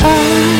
[0.00, 0.57] I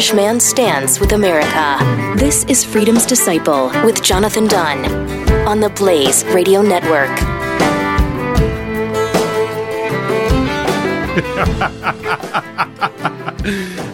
[0.00, 1.76] Irish man stands with America.
[2.16, 4.86] This is Freedom's Disciple with Jonathan Dunn
[5.46, 7.10] on the Blaze Radio Network.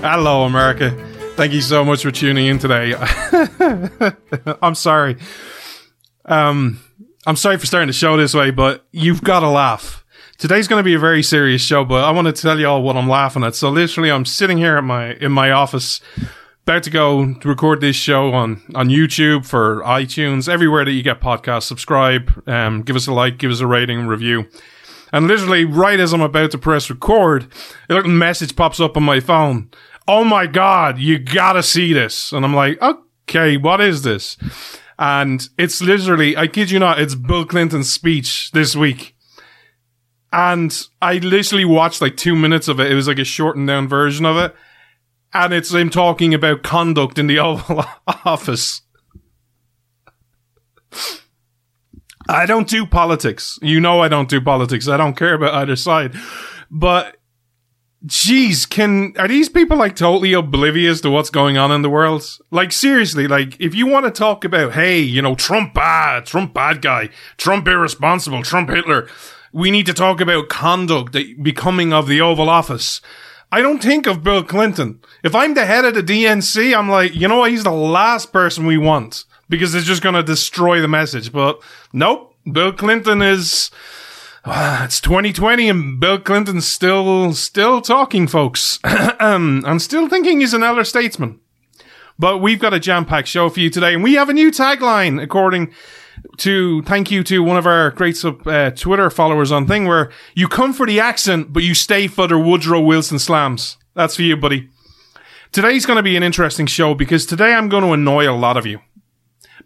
[0.00, 0.92] Hello, America.
[1.34, 2.94] Thank you so much for tuning in today.
[4.62, 5.16] I'm sorry.
[6.24, 6.78] Um,
[7.26, 10.05] I'm sorry for starting the show this way, but you've got to laugh.
[10.38, 12.82] Today's going to be a very serious show, but I want to tell you all
[12.82, 13.54] what I'm laughing at.
[13.54, 16.02] So literally, I'm sitting here at my in my office,
[16.64, 21.02] about to go to record this show on on YouTube for iTunes, everywhere that you
[21.02, 21.62] get podcasts.
[21.62, 24.46] Subscribe, um, give us a like, give us a rating, review.
[25.10, 27.46] And literally, right as I'm about to press record,
[27.88, 29.70] a little message pops up on my phone.
[30.06, 32.32] Oh my God, you gotta see this.
[32.32, 34.36] And I'm like, okay, what is this?
[34.98, 39.15] And it's literally, I kid you not, it's Bill Clinton's speech this week.
[40.36, 42.92] And I literally watched like two minutes of it.
[42.92, 44.54] It was like a shortened down version of it.
[45.32, 48.82] And it's him talking about conduct in the Oval Office.
[52.28, 53.58] I don't do politics.
[53.62, 54.88] You know I don't do politics.
[54.88, 56.14] I don't care about either side.
[56.70, 57.16] But
[58.04, 62.38] Jeez, can are these people like totally oblivious to what's going on in the world?
[62.50, 66.52] Like seriously, like if you want to talk about, hey, you know, Trump bad, Trump
[66.52, 69.08] bad guy, Trump irresponsible, Trump Hitler,
[69.56, 73.00] we need to talk about conduct, becoming of the Oval Office.
[73.50, 75.00] I don't think of Bill Clinton.
[75.24, 77.52] If I'm the head of the DNC, I'm like, you know what?
[77.52, 81.32] He's the last person we want because it's just going to destroy the message.
[81.32, 83.70] But nope, Bill Clinton is.
[84.44, 88.78] Ah, it's 2020 and Bill Clinton's still still talking, folks.
[88.84, 91.40] I'm still thinking he's an elder statesman.
[92.18, 95.22] But we've got a jam-packed show for you today, and we have a new tagline,
[95.22, 95.72] according
[96.38, 100.10] to thank you to one of our great sub, uh, Twitter followers on thing, where
[100.34, 103.76] you come for the accent, but you stay for the Woodrow Wilson slams.
[103.94, 104.68] That's for you, buddy.
[105.52, 108.56] Today's going to be an interesting show because today I'm going to annoy a lot
[108.56, 108.80] of you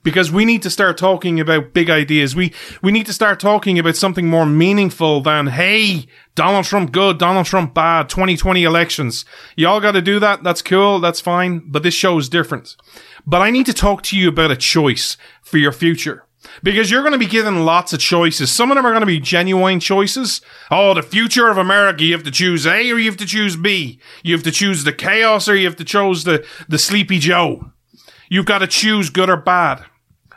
[0.02, 2.34] because we need to start talking about big ideas.
[2.36, 7.18] We we need to start talking about something more meaningful than hey, Donald Trump good,
[7.18, 9.24] Donald Trump bad, 2020 elections.
[9.56, 10.42] Y'all got to do that.
[10.42, 11.00] That's cool.
[11.00, 11.62] That's fine.
[11.66, 12.76] But this show is different.
[13.26, 16.24] But I need to talk to you about a choice for your future.
[16.62, 18.50] Because you're going to be given lots of choices.
[18.50, 20.40] Some of them are going to be genuine choices.
[20.70, 23.56] Oh, the future of America, you have to choose A or you have to choose
[23.56, 24.00] B.
[24.22, 27.72] You have to choose the chaos or you have to choose the, the sleepy Joe.
[28.30, 29.84] You've got to choose good or bad.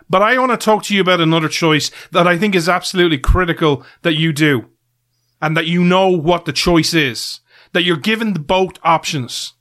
[0.10, 3.18] But I want to talk to you about another choice that I think is absolutely
[3.18, 4.70] critical that you do.
[5.42, 7.40] And that you know what the choice is.
[7.72, 9.54] That you're given the both options.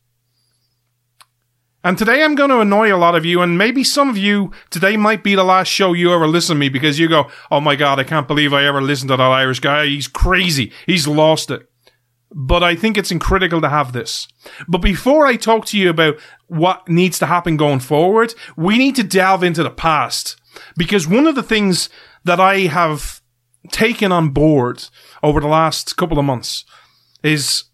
[1.84, 4.52] And today I'm going to annoy a lot of you, and maybe some of you,
[4.70, 7.60] today might be the last show you ever listen to me because you go, oh
[7.60, 9.86] my god, I can't believe I ever listened to that Irish guy.
[9.86, 10.72] He's crazy.
[10.86, 11.68] He's lost it.
[12.30, 14.28] But I think it's critical to have this.
[14.68, 18.94] But before I talk to you about what needs to happen going forward, we need
[18.96, 20.40] to delve into the past.
[20.76, 21.90] Because one of the things
[22.24, 23.20] that I have
[23.72, 24.84] taken on board
[25.22, 26.64] over the last couple of months
[27.24, 27.64] is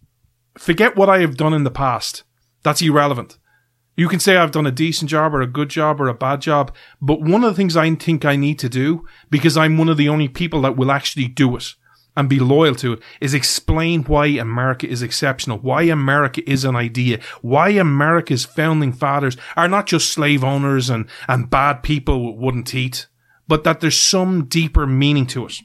[0.57, 2.25] forget what I have done in the past.
[2.63, 3.39] That's irrelevant.
[3.99, 6.41] You can say I've done a decent job or a good job or a bad
[6.41, 6.73] job,
[7.03, 9.97] but one of the things I think I need to do, because I'm one of
[9.97, 11.75] the only people that will actually do it
[12.17, 16.77] and be loyal to it, is explain why America is exceptional, why America is an
[16.77, 22.41] idea, why America's founding fathers are not just slave owners and, and bad people with
[22.41, 23.07] wooden teeth,
[23.49, 25.59] but that there's some deeper meaning to it.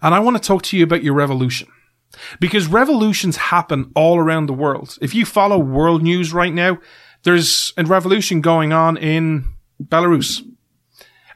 [0.00, 1.68] And I want to talk to you about your revolution.
[2.40, 4.96] Because revolutions happen all around the world.
[5.00, 6.78] If you follow world news right now,
[7.22, 9.48] there's a revolution going on in
[9.82, 10.42] Belarus.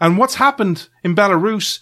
[0.01, 1.81] And what's happened in Belarus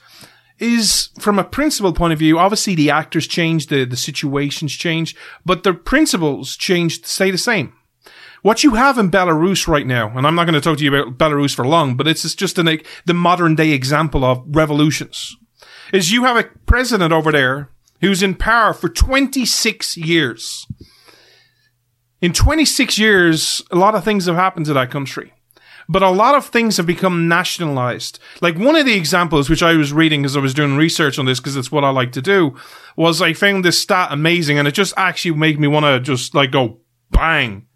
[0.59, 5.17] is from a principle point of view, obviously the actors change, the, the situations change,
[5.45, 7.73] but the principles change, stay the same.
[8.43, 10.95] What you have in Belarus right now, and I'm not going to talk to you
[10.95, 15.37] about Belarus for long, but it's just an, the modern day example of revolutions,
[15.93, 20.67] is you have a president over there who's in power for 26 years.
[22.21, 25.33] In 26 years, a lot of things have happened to that country.
[25.89, 28.21] But a lot of things have become nationalized.
[28.41, 31.25] Like one of the examples, which I was reading as I was doing research on
[31.25, 32.55] this, because it's what I like to do,
[32.97, 36.33] was I found this stat amazing and it just actually made me want to just
[36.33, 36.79] like go
[37.11, 37.67] bang.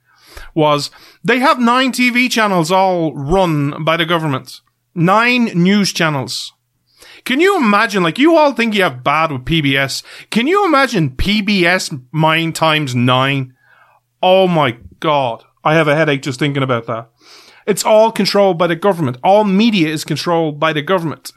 [0.54, 0.92] Was
[1.24, 4.60] they have nine TV channels all run by the government.
[4.94, 6.52] Nine news channels.
[7.24, 10.02] Can you imagine, like, you all think you have bad with PBS.
[10.30, 13.54] Can you imagine PBS mine times nine?
[14.22, 15.42] Oh my God.
[15.64, 17.10] I have a headache just thinking about that.
[17.66, 19.16] It's all controlled by the government.
[19.24, 21.32] All media is controlled by the government.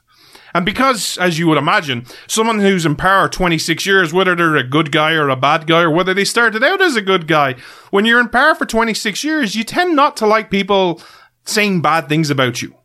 [0.54, 4.68] And because, as you would imagine, someone who's in power 26 years, whether they're a
[4.68, 7.56] good guy or a bad guy, or whether they started out as a good guy,
[7.92, 11.02] when you're in power for 26 years, you tend not to like people
[11.46, 12.77] saying bad things about you.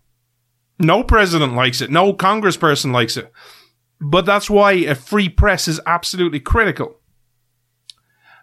[0.78, 1.90] No president likes it.
[1.90, 3.30] No congressperson likes it.
[4.00, 6.98] But that's why a free press is absolutely critical.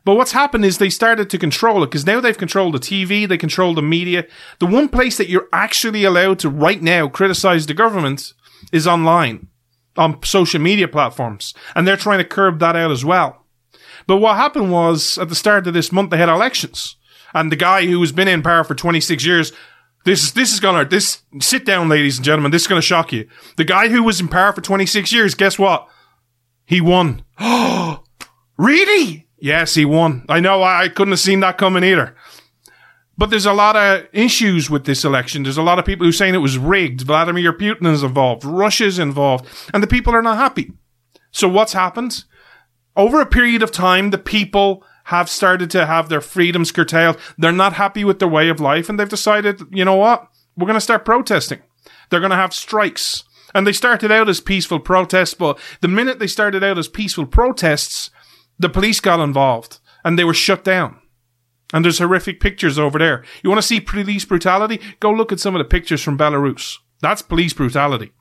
[0.05, 3.27] But what's happened is they started to control it because now they've controlled the TV,
[3.27, 4.25] they control the media.
[4.59, 8.33] The one place that you're actually allowed to right now criticize the government
[8.71, 9.49] is online,
[9.97, 11.53] on social media platforms.
[11.75, 13.45] And they're trying to curb that out as well.
[14.07, 16.95] But what happened was at the start of this month, they had elections.
[17.33, 19.51] And the guy who has been in power for 26 years
[20.06, 22.51] this is this is gonna this sit down, ladies and gentlemen.
[22.51, 23.28] This is gonna shock you.
[23.57, 25.88] The guy who was in power for 26 years, guess what?
[26.66, 27.24] He won.
[28.57, 29.28] really?
[29.38, 30.25] Yes, he won.
[30.30, 30.62] I know.
[30.62, 32.16] I, I couldn't have seen that coming either.
[33.18, 35.44] But there's a lot of issues with this election.
[35.44, 37.01] There's a lot of people who are saying it was rigged.
[37.01, 38.46] Vladimir Putin is involved.
[38.46, 39.46] Russia's involved.
[39.74, 40.72] And the people are not happy.
[41.31, 42.24] So what's happened?
[42.96, 47.17] Over a period of time, the people have started to have their freedoms curtailed.
[47.35, 50.27] They're not happy with their way of life and they've decided, you know what?
[50.56, 51.61] We're going to start protesting.
[52.09, 53.23] They're going to have strikes.
[53.56, 57.25] And they started out as peaceful protests, but the minute they started out as peaceful
[57.25, 58.11] protests,
[58.59, 61.01] the police got involved and they were shut down.
[61.73, 63.25] And there's horrific pictures over there.
[63.41, 64.79] You want to see police brutality?
[65.00, 66.75] Go look at some of the pictures from Belarus.
[67.01, 68.12] That's police brutality.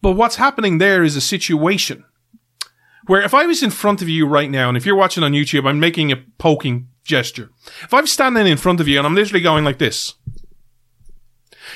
[0.00, 2.04] But what's happening there is a situation
[3.06, 5.32] where if I was in front of you right now, and if you're watching on
[5.32, 7.50] YouTube, I'm making a poking gesture.
[7.82, 10.14] If I'm standing in front of you and I'm literally going like this,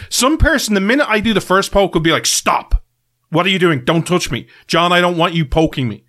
[0.09, 2.82] some person, the minute I do the first poke, will be like, stop.
[3.31, 3.85] What are you doing?
[3.85, 4.49] Don't touch me.
[4.67, 6.05] John, I don't want you poking me.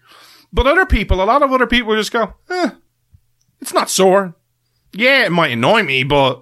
[0.52, 2.72] But other people, a lot of other people just go, eh,
[3.60, 4.36] it's not sore.
[4.92, 6.42] Yeah, it might annoy me, but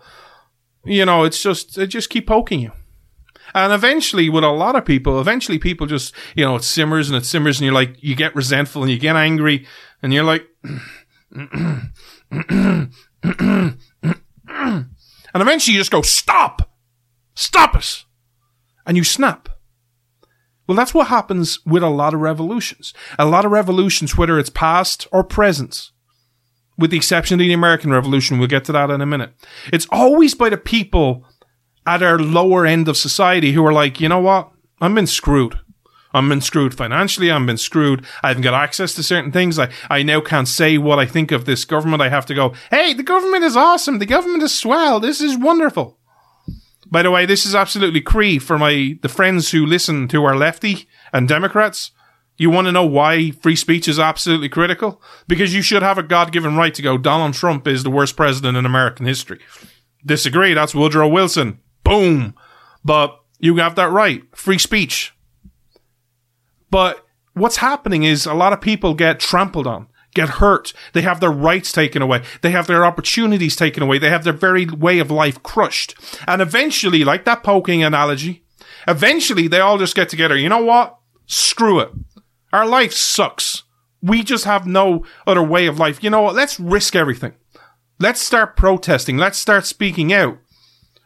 [0.86, 2.72] you know, it's just, it just keep poking you.
[3.54, 7.18] And eventually, with a lot of people, eventually people just, you know, it simmers and
[7.18, 9.66] it simmers and you're like, you get resentful and you get angry
[10.02, 10.48] and you're like,
[11.32, 13.00] and
[15.34, 16.72] eventually you just go, stop!
[17.36, 18.06] Stop it!
[18.86, 19.50] And you snap.
[20.68, 22.94] Well, that's what happens with a lot of revolutions.
[23.18, 25.90] A lot of revolutions, whether it's past or present,
[26.78, 29.34] with the exception of the American Revolution, we'll get to that in a minute.
[29.74, 31.26] It's always by the people
[31.90, 34.52] at our lower end of society who are like, you know what?
[34.80, 35.60] I'm been screwed.
[36.14, 37.32] I'm been screwed financially.
[37.32, 38.06] I'm been screwed.
[38.24, 39.58] I haven't got access to certain things.
[39.58, 42.02] I, I now can't say what I think of this government.
[42.02, 44.00] I have to go, hey, the government is awesome.
[44.00, 45.00] The government is swell.
[45.00, 45.98] This is wonderful.
[46.92, 50.36] By the way, this is absolutely cree for my the friends who listen to our
[50.36, 51.92] lefty and Democrats.
[52.38, 55.02] You want to know why free speech is absolutely critical?
[55.28, 58.16] Because you should have a God given right to go, Donald Trump is the worst
[58.16, 59.40] president in American history.
[60.06, 60.54] Disagree.
[60.54, 61.60] That's Woodrow Wilson.
[61.84, 62.36] Boom.
[62.84, 64.24] But you have that right.
[64.36, 65.14] Free speech.
[66.72, 70.74] But what's happening is a lot of people get trampled on, get hurt.
[70.94, 72.24] They have their rights taken away.
[72.42, 73.98] They have their opportunities taken away.
[73.98, 75.96] They have their very way of life crushed.
[76.28, 78.44] And eventually, like that poking analogy,
[78.88, 80.38] eventually they all just get together.
[80.38, 80.98] You know what?
[81.26, 81.92] Screw it.
[82.52, 83.64] Our life sucks.
[84.02, 86.04] We just have no other way of life.
[86.04, 86.36] You know what?
[86.36, 87.34] Let's risk everything.
[88.00, 89.18] Let's start protesting.
[89.18, 90.38] Let's start speaking out.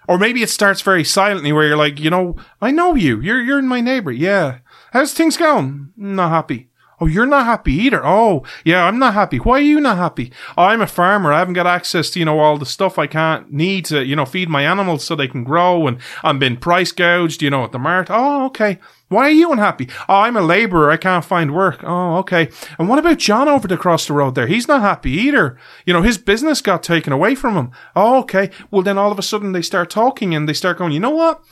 [0.08, 3.20] Or maybe it starts very silently where you're like, you know, I know you.
[3.22, 4.12] You're, you're my neighbor.
[4.12, 4.60] Yeah.
[4.92, 5.92] How's things going?
[5.96, 6.70] Not happy.
[7.02, 8.06] Oh, you're not happy either.
[8.06, 9.38] Oh, yeah, I'm not happy.
[9.38, 10.32] Why are you not happy?
[10.58, 11.34] Oh, I'm a farmer.
[11.34, 14.16] I haven't got access to, you know, all the stuff I can't need to, you
[14.16, 17.66] know, feed my animals so they can grow and I'm being price gouged, you know,
[17.66, 18.08] at the mart.
[18.10, 18.80] Oh, okay.
[19.14, 19.90] Why are you unhappy?
[20.10, 20.90] Oh, I'm a labourer.
[20.90, 21.84] I can't find work.
[21.84, 22.50] Oh, okay.
[22.80, 24.48] And what about John over across the road there?
[24.48, 25.58] He's not happy either.
[25.86, 27.72] You know, his business got taken away from him.
[27.96, 28.50] Oh, okay.
[28.72, 31.12] Well, then all of a sudden they start talking and they start going, you know
[31.12, 31.44] what?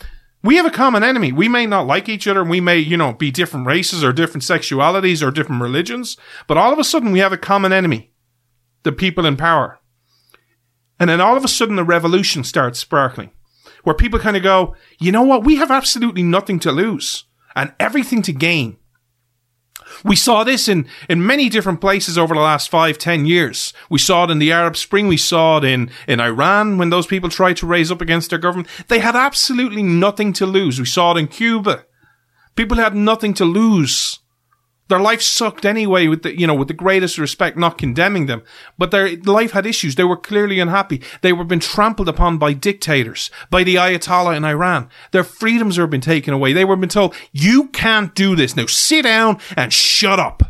[0.43, 1.31] We have a common enemy.
[1.31, 2.43] We may not like each other.
[2.43, 6.73] We may, you know, be different races or different sexualities or different religions, but all
[6.73, 8.11] of a sudden we have a common enemy.
[8.81, 9.79] The people in power.
[10.99, 13.31] And then all of a sudden the revolution starts sparkling
[13.83, 15.43] where people kind of go, you know what?
[15.43, 18.77] We have absolutely nothing to lose and everything to gain.
[20.03, 23.73] We saw this in, in many different places over the last five, ten years.
[23.89, 25.07] We saw it in the Arab Spring.
[25.07, 28.39] We saw it in, in Iran when those people tried to raise up against their
[28.39, 28.69] government.
[28.87, 30.79] They had absolutely nothing to lose.
[30.79, 31.85] We saw it in Cuba.
[32.55, 34.19] People had nothing to lose.
[34.91, 38.43] Their life sucked anyway with the, you know, with the greatest respect, not condemning them.
[38.77, 39.95] But their life had issues.
[39.95, 41.01] They were clearly unhappy.
[41.21, 44.89] They were being trampled upon by dictators, by the Ayatollah in Iran.
[45.11, 46.51] Their freedoms were being taken away.
[46.51, 48.57] They were being told, you can't do this.
[48.57, 50.43] Now sit down and shut up.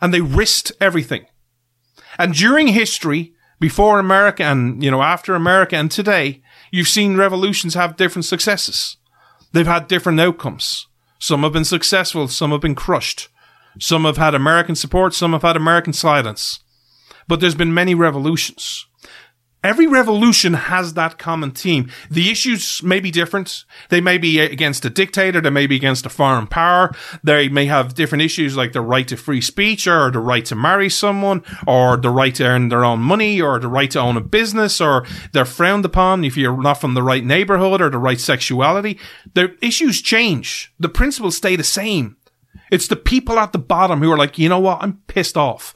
[0.00, 1.24] And they risked everything.
[2.18, 7.74] And during history, before America and, you know, after America and today, you've seen revolutions
[7.74, 8.96] have different successes.
[9.52, 10.88] They've had different outcomes.
[11.20, 13.28] Some have been successful, some have been crushed.
[13.78, 16.60] Some have had American support, some have had American silence.
[17.28, 18.86] But there's been many revolutions.
[19.62, 21.90] Every revolution has that common theme.
[22.10, 23.66] The issues may be different.
[23.90, 25.42] They may be against a dictator.
[25.42, 26.94] They may be against a foreign power.
[27.22, 30.54] They may have different issues like the right to free speech or the right to
[30.54, 34.16] marry someone or the right to earn their own money or the right to own
[34.16, 37.98] a business or they're frowned upon if you're not from the right neighborhood or the
[37.98, 38.98] right sexuality.
[39.34, 40.72] The issues change.
[40.80, 42.16] The principles stay the same.
[42.70, 44.82] It's the people at the bottom who are like, you know what?
[44.82, 45.74] I'm pissed off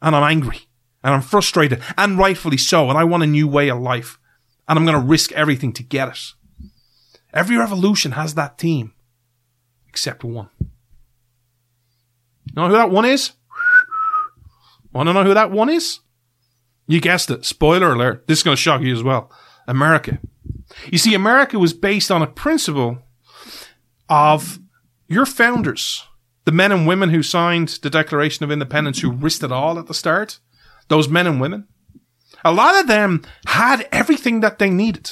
[0.00, 0.68] and I'm angry
[1.06, 2.90] and I'm frustrated and rightfully so.
[2.90, 4.18] And I want a new way of life
[4.66, 6.18] and I'm going to risk everything to get it.
[7.32, 8.92] Every revolution has that theme
[9.88, 10.48] except one.
[12.56, 13.32] Know who that one is?
[14.92, 16.00] Want to know who that one is?
[16.88, 17.44] You guessed it.
[17.44, 18.26] Spoiler alert.
[18.26, 19.30] This is going to shock you as well.
[19.68, 20.18] America.
[20.90, 22.98] You see, America was based on a principle
[24.08, 24.58] of
[25.06, 26.04] your founders,
[26.46, 29.86] the men and women who signed the Declaration of Independence, who risked it all at
[29.86, 30.40] the start,
[30.88, 31.66] those men and women.
[32.44, 35.10] A lot of them had everything that they needed.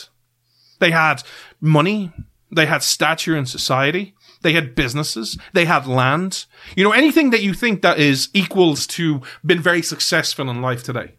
[0.78, 1.22] They had
[1.60, 2.12] money.
[2.54, 4.14] They had stature in society.
[4.42, 5.38] They had businesses.
[5.52, 6.44] They had land.
[6.76, 10.82] You know, anything that you think that is equals to been very successful in life
[10.82, 11.16] today.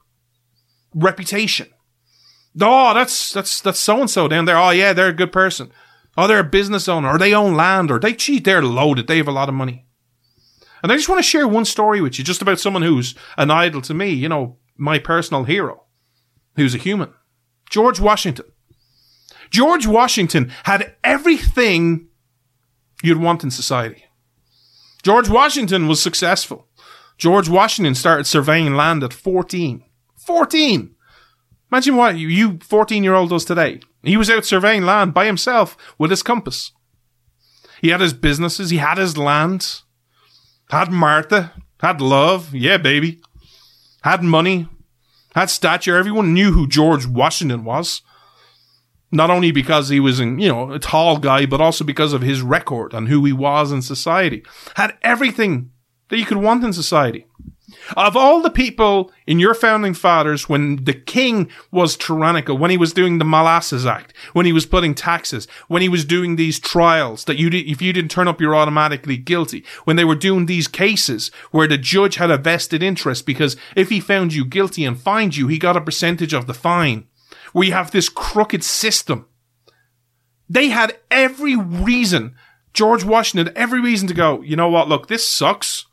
[0.93, 1.67] Reputation.
[2.61, 4.57] Oh, that's, that's, that's so and so down there.
[4.57, 5.71] Oh, yeah, they're a good person.
[6.17, 8.45] Oh, they're a business owner or they own land or they cheat.
[8.45, 9.07] They're loaded.
[9.07, 9.84] They have a lot of money.
[10.85, 13.49] And I just want to share one story with you just about someone who's an
[13.49, 15.85] idol to me, you know, my personal hero,
[16.57, 17.11] who's a human.
[17.71, 18.45] George Washington.
[19.49, 22.09] George Washington had everything
[23.01, 24.05] you'd want in society.
[25.01, 26.67] George Washington was successful.
[27.17, 29.83] George Washington started surveying land at 14.
[30.17, 30.95] 14!
[31.71, 33.79] Imagine what you 14 year old does today.
[34.03, 36.73] He was out surveying land by himself with his compass.
[37.81, 39.81] He had his businesses, he had his land,
[40.69, 43.21] had Martha, had love, yeah, baby,
[44.01, 44.67] had money,
[45.33, 45.97] had stature.
[45.97, 48.01] Everyone knew who George Washington was.
[49.11, 52.41] Not only because he was, you know, a tall guy, but also because of his
[52.41, 54.43] record and who he was in society.
[54.75, 55.71] Had everything
[56.09, 57.25] that you could want in society.
[57.95, 62.77] Of all the people in your founding fathers, when the king was tyrannical, when he
[62.77, 66.59] was doing the Molasses Act, when he was putting taxes, when he was doing these
[66.59, 70.15] trials that you did, if you didn't turn up, you're automatically guilty, when they were
[70.15, 74.45] doing these cases where the judge had a vested interest because if he found you
[74.45, 77.07] guilty and fined you, he got a percentage of the fine.
[77.53, 79.27] We have this crooked system.
[80.49, 82.35] They had every reason,
[82.73, 85.84] George Washington every reason to go, you know what, look, this sucks.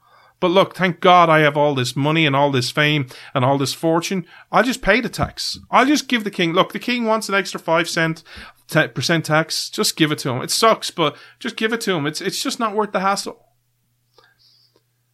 [0.42, 3.58] But look, thank God I have all this money and all this fame and all
[3.58, 4.26] this fortune.
[4.50, 5.56] I'll just pay the tax.
[5.70, 8.24] I'll just give the king, look, the king wants an extra five cent
[8.66, 9.70] t- percent tax.
[9.70, 10.42] Just give it to him.
[10.42, 12.08] It sucks, but just give it to him.
[12.08, 13.40] It's, it's just not worth the hassle.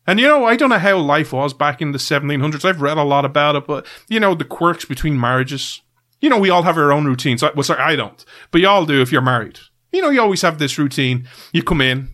[0.07, 2.65] And you know, I don't know how life was back in the 1700s.
[2.65, 5.83] I've read a lot about it, but you know, the quirks between marriages.
[6.23, 7.43] You know, we all have our own routines.
[7.43, 9.59] Well, sorry, I don't, but you all do if you're married.
[9.93, 11.29] You know, you always have this routine.
[11.53, 12.09] You come in,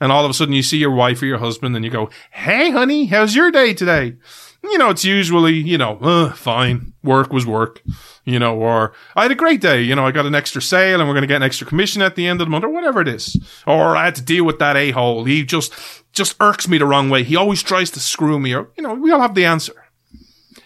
[0.00, 2.10] and all of a sudden you see your wife or your husband and you go,
[2.30, 4.16] Hey, honey, how's your day today?
[4.62, 6.92] You know, it's usually, you know, uh, fine.
[7.04, 7.80] Work was work,
[8.24, 9.82] you know, or I had a great day.
[9.82, 12.02] You know, I got an extra sale and we're going to get an extra commission
[12.02, 13.36] at the end of the month or whatever it is.
[13.66, 15.24] Or I had to deal with that a-hole.
[15.24, 15.72] He just,
[16.12, 17.22] just irks me the wrong way.
[17.22, 19.74] He always tries to screw me or, you know, we all have the answer.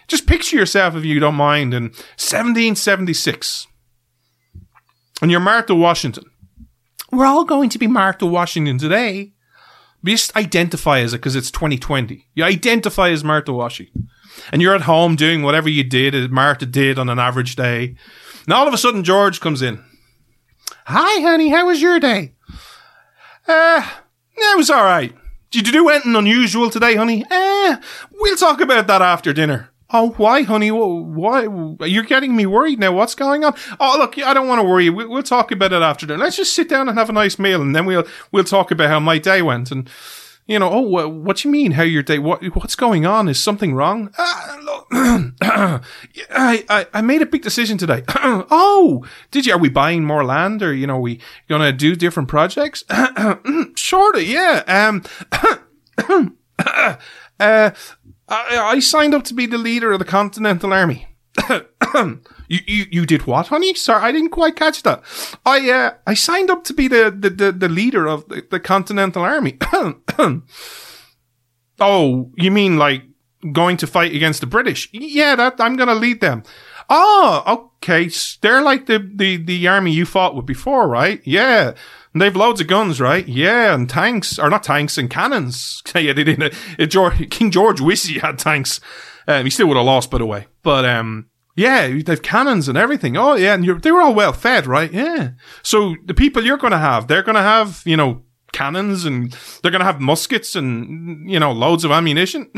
[0.09, 3.67] Just picture yourself if you don't mind in 1776
[5.21, 6.25] and you're Martha Washington
[7.13, 9.33] we're all going to be Martha Washington today.
[10.05, 12.27] Just identify as it because it's 2020.
[12.35, 14.09] You identify as Martha Washington.
[14.51, 17.95] And you're at home doing whatever you did, as Martha did on an average day.
[18.45, 19.85] And all of a sudden, George comes in.
[20.87, 21.51] Hi, honey.
[21.51, 22.35] How was your day?
[23.47, 23.89] Uh,
[24.35, 25.15] it was all right.
[25.51, 27.25] Did you do anything unusual today, honey?
[27.31, 27.77] Eh,
[28.13, 29.72] we'll talk about that after dinner.
[29.93, 30.69] Oh, why, honey?
[30.69, 31.43] Wh- Why?
[31.87, 32.93] You're getting me worried now.
[32.93, 33.55] What's going on?
[33.79, 34.89] Oh, look, I don't want to worry.
[34.91, 36.23] We- We'll talk about it after dinner.
[36.23, 38.89] Let's just sit down and have a nice meal, and then we'll we'll talk about
[38.89, 39.71] how my day went.
[39.71, 39.91] And
[40.47, 41.73] you know, oh, what do you mean?
[41.73, 42.19] How your day?
[42.19, 43.29] What what's going on?
[43.29, 44.11] Is something wrong?
[44.19, 44.87] Ah, look,
[45.43, 45.81] I,
[46.69, 48.03] I I made a big decision today.
[48.09, 49.53] oh, did you?
[49.55, 52.85] Are we buying more land, or you know, we gonna do different projects?
[53.77, 54.63] sort of, yeah.
[54.67, 55.05] Um.
[57.41, 57.71] Uh,
[58.29, 61.09] I, I signed up to be the leader of the Continental Army.
[61.95, 63.75] you, you you did what, honey?
[63.75, 65.03] Sorry, I didn't quite catch that.
[65.47, 68.61] I uh, I signed up to be the the, the, the leader of the, the
[68.61, 69.57] Continental Army.
[71.81, 73.05] oh, you mean like
[73.53, 74.89] going to fight against the British?
[74.93, 76.43] Yeah, that I'm to lead them.
[76.89, 78.11] Oh, okay.
[78.41, 81.21] They're like the, the, the army you fought with before, right?
[81.25, 81.75] Yeah.
[82.13, 83.27] And they've loads of guns, right?
[83.27, 85.83] Yeah, and tanks, or not tanks, and cannons.
[85.95, 86.55] yeah, they didn't.
[86.79, 88.81] Uh, George, King George wishes he had tanks.
[89.27, 90.47] Um, he still would have lost, by the way.
[90.63, 93.17] But, um, yeah, they've cannons and everything.
[93.17, 94.93] Oh, yeah, and they were all well fed, right?
[94.93, 95.31] Yeah.
[95.63, 98.23] So the people you're going to have, they're going to have, you know,
[98.53, 102.51] cannons and they're going to have muskets and, you know, loads of ammunition.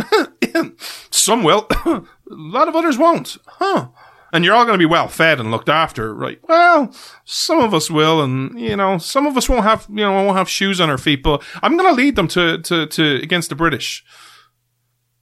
[1.10, 1.66] Some will.
[1.86, 3.36] a lot of others won't.
[3.46, 3.88] Huh.
[4.34, 6.40] And you're all going to be well fed and looked after, right?
[6.48, 6.92] Well,
[7.24, 10.36] some of us will, and you know, some of us won't have, you know, won't
[10.36, 11.22] have shoes on our feet.
[11.22, 14.04] But I'm going to lead them to, to, to against the British.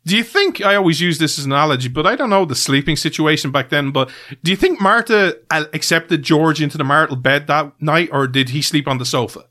[0.07, 2.55] Do you think I always use this as an analogy, but I don't know the
[2.55, 3.91] sleeping situation back then.
[3.91, 4.11] But
[4.43, 8.49] do you think Martha uh, accepted George into the marital bed that night, or did
[8.49, 9.45] he sleep on the sofa?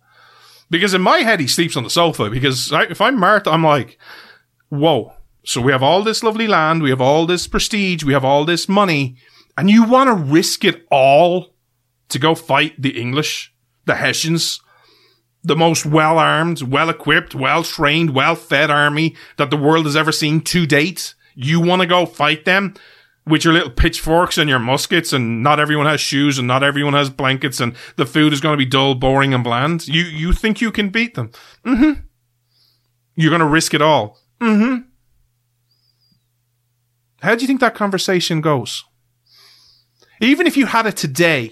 [0.71, 2.31] Because in my head, he sleeps on the sofa.
[2.31, 3.99] Because I, if I'm Martha, I'm like,
[4.69, 5.13] whoa.
[5.43, 8.45] So we have all this lovely land, we have all this prestige, we have all
[8.45, 9.17] this money,
[9.57, 11.53] and you want to risk it all
[12.09, 13.53] to go fight the English,
[13.85, 14.61] the Hessians,
[15.43, 19.95] the most well armed, well equipped, well trained, well fed army that the world has
[19.95, 21.15] ever seen to date.
[21.35, 22.75] You want to go fight them
[23.25, 26.93] with your little pitchforks and your muskets and not everyone has shoes and not everyone
[26.93, 29.87] has blankets and the food is going to be dull, boring and bland.
[29.87, 31.31] You, you think you can beat them?
[31.65, 32.01] Mm-hmm.
[33.15, 34.17] You're going to risk it all.
[34.39, 34.87] Mm-hmm.
[37.21, 38.83] How do you think that conversation goes?
[40.21, 41.51] Even if you had it today,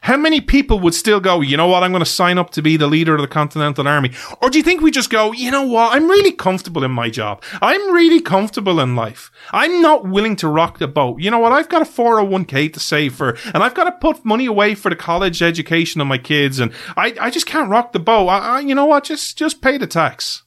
[0.00, 2.62] how many people would still go, you know what, I'm going to sign up to
[2.62, 4.12] be the leader of the Continental Army?
[4.40, 7.10] Or do you think we just go, you know what, I'm really comfortable in my
[7.10, 7.42] job.
[7.60, 9.30] I'm really comfortable in life.
[9.50, 11.20] I'm not willing to rock the boat.
[11.20, 14.24] You know what, I've got a 401k to save for, and I've got to put
[14.24, 17.92] money away for the college education of my kids, and I, I just can't rock
[17.92, 18.28] the boat.
[18.28, 20.42] I, I, you know what, just, just pay the tax.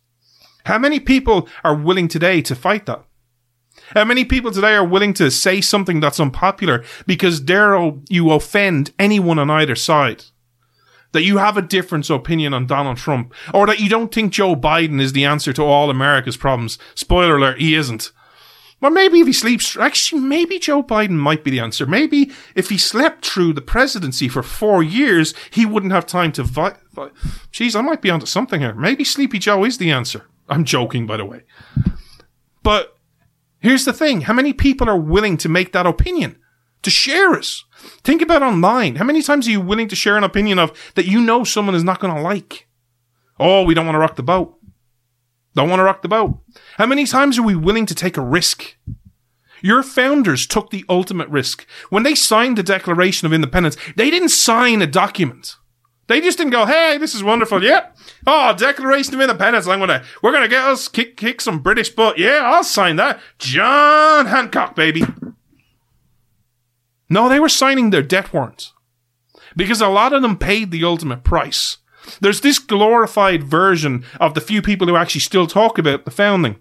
[0.66, 3.04] How many people are willing today to fight that?
[3.94, 8.94] How many people today are willing to say something that's unpopular because dare you offend
[9.00, 10.26] anyone on either side?
[11.12, 14.56] That you have a different opinion on Donald Trump, or that you don't think Joe
[14.56, 16.78] Biden is the answer to all America's problems.
[16.94, 18.12] Spoiler alert, he isn't.
[18.80, 21.86] Well, maybe if he sleeps, actually, maybe Joe Biden might be the answer.
[21.86, 26.44] Maybe if he slept through the presidency for four years, he wouldn't have time to
[26.44, 27.10] vi- vi-
[27.52, 28.76] Jeez, I might be onto something here.
[28.76, 30.28] Maybe Sleepy Joe is the answer.
[30.48, 31.42] I'm joking, by the way.
[32.64, 32.96] But
[33.60, 34.22] Here's the thing.
[34.22, 36.40] How many people are willing to make that opinion?
[36.84, 37.66] To share us?
[38.04, 38.96] Think about online.
[38.96, 41.76] How many times are you willing to share an opinion of that you know someone
[41.76, 42.68] is not going to like?
[43.40, 44.56] Oh, we don't want to rock the boat.
[45.56, 46.40] Don't want to rock the boat.
[46.78, 48.78] How many times are we willing to take a risk?
[49.62, 51.68] Your founders took the ultimate risk.
[51.90, 55.56] When they signed the Declaration of Independence, they didn't sign a document.
[56.10, 57.64] They just didn't go, hey, this is wonderful.
[57.64, 57.96] Yep.
[58.26, 59.68] Oh, Declaration of Independence.
[59.68, 62.18] I'm gonna, we're gonna get us kick, kick some British butt.
[62.18, 63.22] Yeah, I'll sign that.
[63.38, 65.04] John Hancock, baby.
[67.12, 68.74] No, they were signing their debt warrants.
[69.56, 71.78] Because a lot of them paid the ultimate price.
[72.20, 76.60] There's this glorified version of the few people who actually still talk about the founding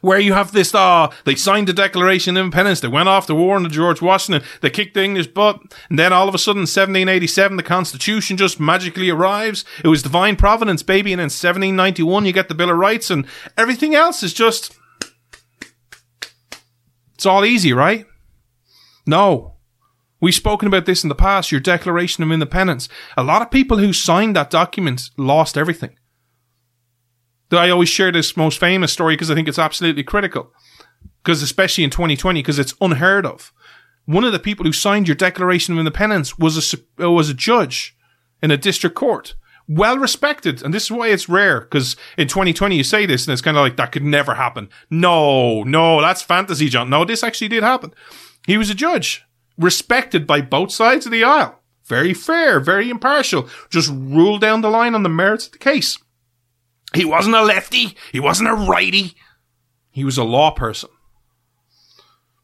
[0.00, 3.34] where you have this, ah, they signed the Declaration of Independence, they went off to
[3.34, 6.60] war under George Washington, they kicked the English butt, and then all of a sudden,
[6.60, 9.64] 1787, the Constitution just magically arrives.
[9.84, 13.26] It was divine providence, baby, and in 1791, you get the Bill of Rights, and
[13.56, 14.76] everything else is just,
[17.14, 18.06] it's all easy, right?
[19.06, 19.54] No.
[20.20, 22.88] We've spoken about this in the past, your Declaration of Independence.
[23.16, 25.97] A lot of people who signed that document lost everything.
[27.50, 30.52] I always share this most famous story because I think it's absolutely critical.
[31.22, 33.52] Because especially in 2020, because it's unheard of.
[34.04, 37.34] One of the people who signed your Declaration of Independence was a uh, was a
[37.34, 37.96] judge
[38.42, 39.34] in a district court,
[39.68, 41.60] well respected, and this is why it's rare.
[41.60, 44.70] Because in 2020, you say this, and it's kind of like that could never happen.
[44.90, 46.88] No, no, that's fantasy, John.
[46.88, 47.92] No, this actually did happen.
[48.46, 49.24] He was a judge,
[49.58, 54.70] respected by both sides of the aisle, very fair, very impartial, just ruled down the
[54.70, 55.98] line on the merits of the case.
[56.94, 57.96] He wasn't a lefty.
[58.12, 59.14] He wasn't a righty.
[59.90, 60.90] He was a law person.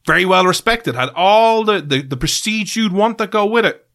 [0.05, 3.87] very well respected, had all the, the, the prestige you'd want that go with it,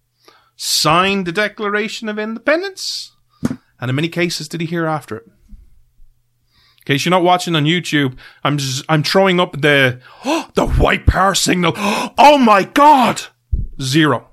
[0.56, 3.12] signed the Declaration of Independence,
[3.48, 5.24] and in many cases did he hear after it.
[5.26, 8.58] In case you're not watching on YouTube, I'm
[8.88, 11.74] I'm throwing up the oh, the white power signal.
[12.18, 13.22] Oh my god,
[13.80, 14.28] zero.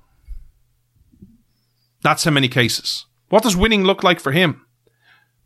[2.01, 3.05] That's how many cases.
[3.29, 4.65] What does winning look like for him?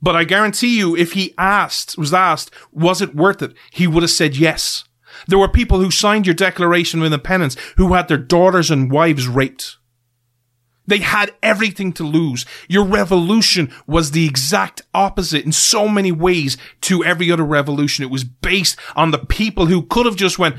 [0.01, 3.53] But I guarantee you, if he asked, was asked, was it worth it?
[3.71, 4.83] He would have said yes.
[5.27, 9.27] There were people who signed your Declaration of Independence who had their daughters and wives
[9.27, 9.77] raped.
[10.87, 12.45] They had everything to lose.
[12.67, 18.03] Your revolution was the exact opposite in so many ways to every other revolution.
[18.03, 20.55] It was based on the people who could have just went,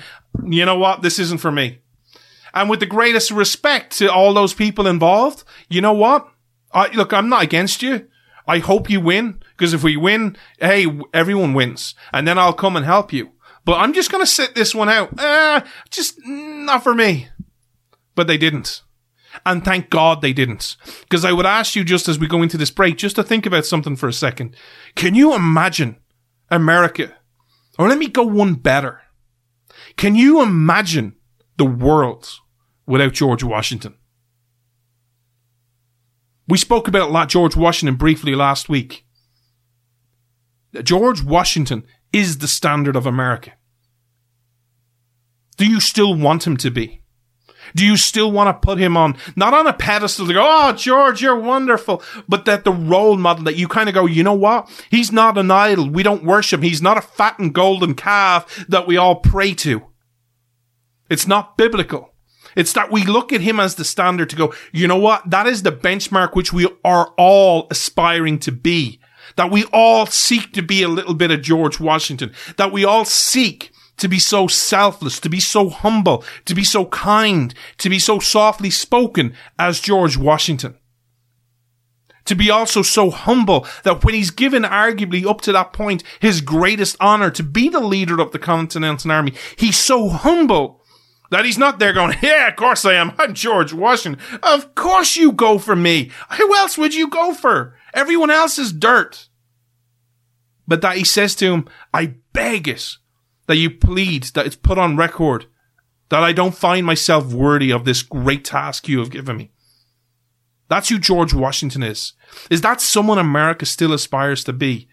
[0.46, 1.02] you know what?
[1.02, 1.80] This isn't for me.
[2.54, 6.28] And with the greatest respect to all those people involved, you know what?
[6.72, 8.06] I, look, I'm not against you.
[8.46, 12.76] I hope you win because if we win, hey, everyone wins, and then I'll come
[12.76, 13.30] and help you.
[13.64, 15.18] But I'm just going to sit this one out.
[15.18, 17.28] Uh, just not for me.
[18.14, 18.82] But they didn't.
[19.46, 20.76] And thank God they didn't.
[21.02, 23.46] Because I would ask you just as we go into this break, just to think
[23.46, 24.56] about something for a second.
[24.94, 25.96] Can you imagine
[26.50, 27.14] America?
[27.78, 29.00] Or let me go one better.
[29.96, 31.16] Can you imagine
[31.56, 32.28] the world
[32.86, 33.94] without George Washington?
[36.52, 39.06] We spoke about George Washington briefly last week.
[40.82, 43.54] George Washington is the standard of America.
[45.56, 47.00] Do you still want him to be?
[47.74, 50.72] Do you still want to put him on, not on a pedestal to go, oh,
[50.74, 54.34] George, you're wonderful, but that the role model that you kind of go, you know
[54.34, 54.68] what?
[54.90, 55.88] He's not an idol.
[55.88, 56.62] We don't worship.
[56.62, 59.86] He's not a fat and golden calf that we all pray to.
[61.08, 62.11] It's not biblical.
[62.56, 65.28] It's that we look at him as the standard to go, you know what?
[65.28, 69.00] That is the benchmark which we are all aspiring to be.
[69.36, 72.32] That we all seek to be a little bit of George Washington.
[72.56, 76.86] That we all seek to be so selfless, to be so humble, to be so
[76.86, 80.76] kind, to be so softly spoken as George Washington.
[82.26, 86.40] To be also so humble that when he's given arguably up to that point his
[86.40, 90.81] greatest honor to be the leader of the Continental Army, he's so humble
[91.32, 93.12] that he's not there going, yeah, of course I am.
[93.18, 94.22] I'm George Washington.
[94.42, 96.10] Of course you go for me.
[96.36, 97.74] Who else would you go for?
[97.94, 99.28] Everyone else is dirt.
[100.68, 102.98] But that he says to him, I beg it
[103.46, 105.46] that you plead that it's put on record
[106.10, 109.52] that I don't find myself worthy of this great task you have given me.
[110.68, 112.12] That's who George Washington is.
[112.50, 114.86] Is that someone America still aspires to be?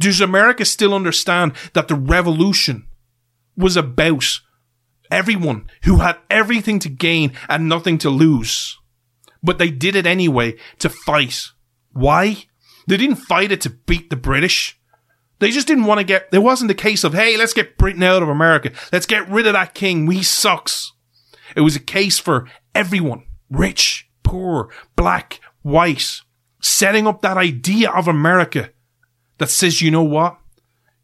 [0.00, 2.88] Does America still understand that the revolution
[3.56, 4.40] was about
[5.12, 8.78] everyone who had everything to gain and nothing to lose.
[9.42, 11.48] But they did it anyway to fight.
[11.92, 12.46] Why?
[12.88, 14.78] They didn't fight it to beat the British.
[15.38, 18.02] They just didn't want to get, there wasn't a case of, hey, let's get Britain
[18.02, 18.72] out of America.
[18.92, 20.06] Let's get rid of that king.
[20.06, 20.92] We sucks.
[21.54, 23.24] It was a case for everyone.
[23.50, 26.20] Rich, poor, black, white.
[26.60, 28.70] Setting up that idea of America
[29.38, 30.38] that says, you know what?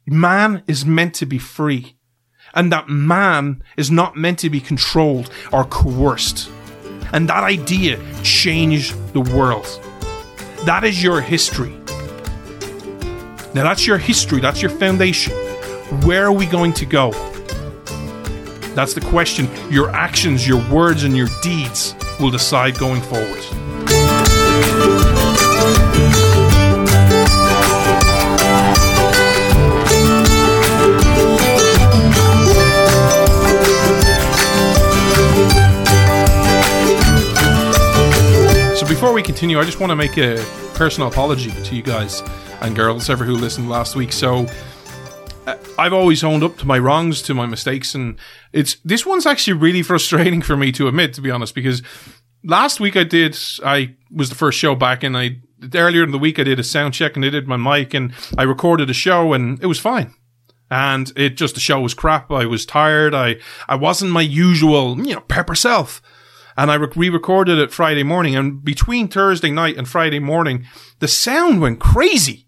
[0.07, 1.98] Man is meant to be free
[2.55, 6.51] and that man is not meant to be controlled or coerced.
[7.13, 9.67] And that idea changed the world.
[10.65, 11.75] That is your history.
[13.55, 15.33] Now, that's your history, that's your foundation.
[16.05, 17.13] Where are we going to go?
[18.75, 19.49] That's the question.
[19.71, 23.45] Your actions, your words, and your deeds will decide going forward.
[38.99, 42.21] Before we continue, I just want to make a personal apology to you guys
[42.61, 44.13] and girls ever who listened last week.
[44.13, 44.49] So
[45.47, 48.19] uh, I've always owned up to my wrongs, to my mistakes, and
[48.53, 51.81] it's this one's actually really frustrating for me to admit, to be honest, because
[52.43, 55.43] last week I did I was the first show back, and I
[55.77, 58.13] earlier in the week I did a sound check and I did my mic and
[58.37, 60.13] I recorded a show and it was fine.
[60.73, 62.33] And it just the show was crap.
[62.33, 63.15] I was tired.
[63.15, 63.37] I
[63.69, 66.03] I wasn't my usual you know pepper self
[66.59, 68.35] and I re-recorded it Friday morning.
[68.35, 70.67] And between Thursday night and Friday morning,
[70.99, 72.47] the sound went crazy.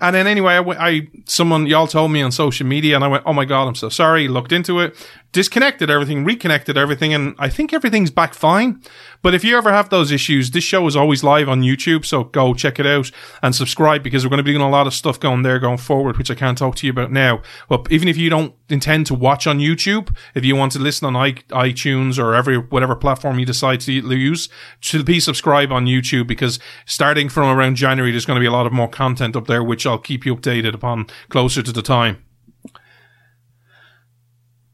[0.00, 3.24] And then anyway, I, I, someone y'all told me on social media, and I went,
[3.26, 4.94] "Oh my god, I'm so sorry." Looked into it,
[5.32, 8.82] disconnected everything, reconnected everything, and I think everything's back fine.
[9.20, 12.24] But if you ever have those issues, this show is always live on YouTube, so
[12.24, 13.10] go check it out
[13.42, 15.76] and subscribe because we're going to be doing a lot of stuff going there going
[15.76, 17.42] forward, which I can't talk to you about now.
[17.68, 21.14] But even if you don't intend to watch on YouTube, if you want to listen
[21.14, 24.48] on iTunes or every whatever platform you decide to use,
[24.80, 28.66] please subscribe on YouTube because starting from around January, there's going to be a lot
[28.66, 32.24] of more content up there, which I'll keep you updated upon closer to the time.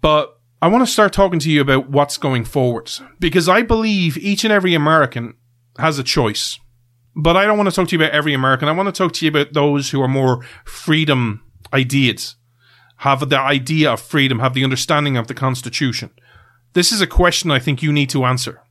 [0.01, 4.17] But I want to start talking to you about what's going forward because I believe
[4.17, 5.35] each and every American
[5.77, 6.59] has a choice.
[7.15, 8.67] But I don't want to talk to you about every American.
[8.67, 11.43] I want to talk to you about those who are more freedom
[11.75, 12.37] ideas,
[12.97, 16.09] have the idea of freedom, have the understanding of the Constitution.
[16.73, 18.63] This is a question I think you need to answer.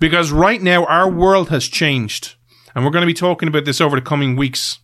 [0.00, 2.36] Because right now our world has changed.
[2.74, 4.78] And we're going to be talking about this over the coming weeks.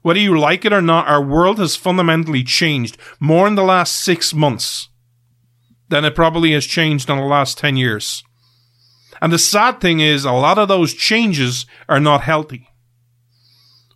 [0.00, 3.96] Whether you like it or not, our world has fundamentally changed more in the last
[3.96, 4.88] six months
[5.88, 8.22] than it probably has changed in the last 10 years.
[9.20, 12.68] And the sad thing is, a lot of those changes are not healthy.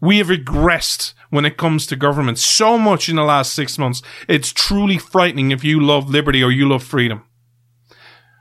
[0.01, 4.01] We have regressed when it comes to government so much in the last six months.
[4.29, 7.24] It's truly frightening if you love liberty or you love freedom.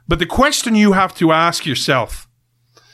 [0.08, 2.30] But the question you have to ask yourself,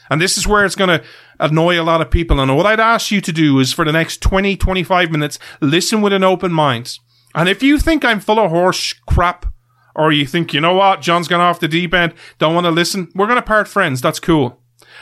[0.09, 1.05] and this is where it's going to
[1.39, 3.91] annoy a lot of people, and what I'd ask you to do is for the
[3.91, 6.97] next 20, 25 minutes, listen with an open mind.
[7.35, 9.52] And if you think I'm full of horse crap,
[9.95, 12.71] or you think, you know what, John's gone off the deep end, don't want to
[12.71, 14.01] listen, we're going to part friends.
[14.01, 14.59] That's cool.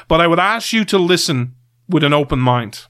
[0.08, 1.56] But I would ask you to listen
[1.88, 2.88] with an open mind.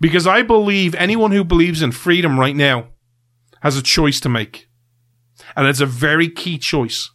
[0.00, 2.88] Because I believe anyone who believes in freedom right now
[3.62, 4.68] has a choice to make.
[5.56, 7.10] And it's a very key choice.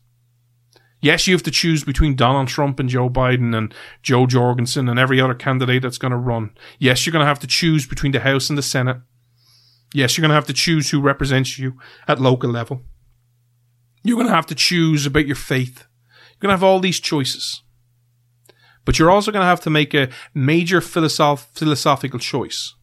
[1.02, 5.00] Yes, you have to choose between Donald Trump and Joe Biden and Jo Jorgensen and
[5.00, 6.52] every other candidate that's going to run.
[6.78, 8.98] Yes, you're going to have to choose between the House and the Senate.
[9.94, 12.82] Yes, you're going to have to choose who represents you at local level.
[14.04, 15.86] You're going to have to choose about your faith.
[16.10, 17.64] You're going to have all these choices.
[18.86, 22.76] But you're also going to have to make a major philosoph- philosophical choice.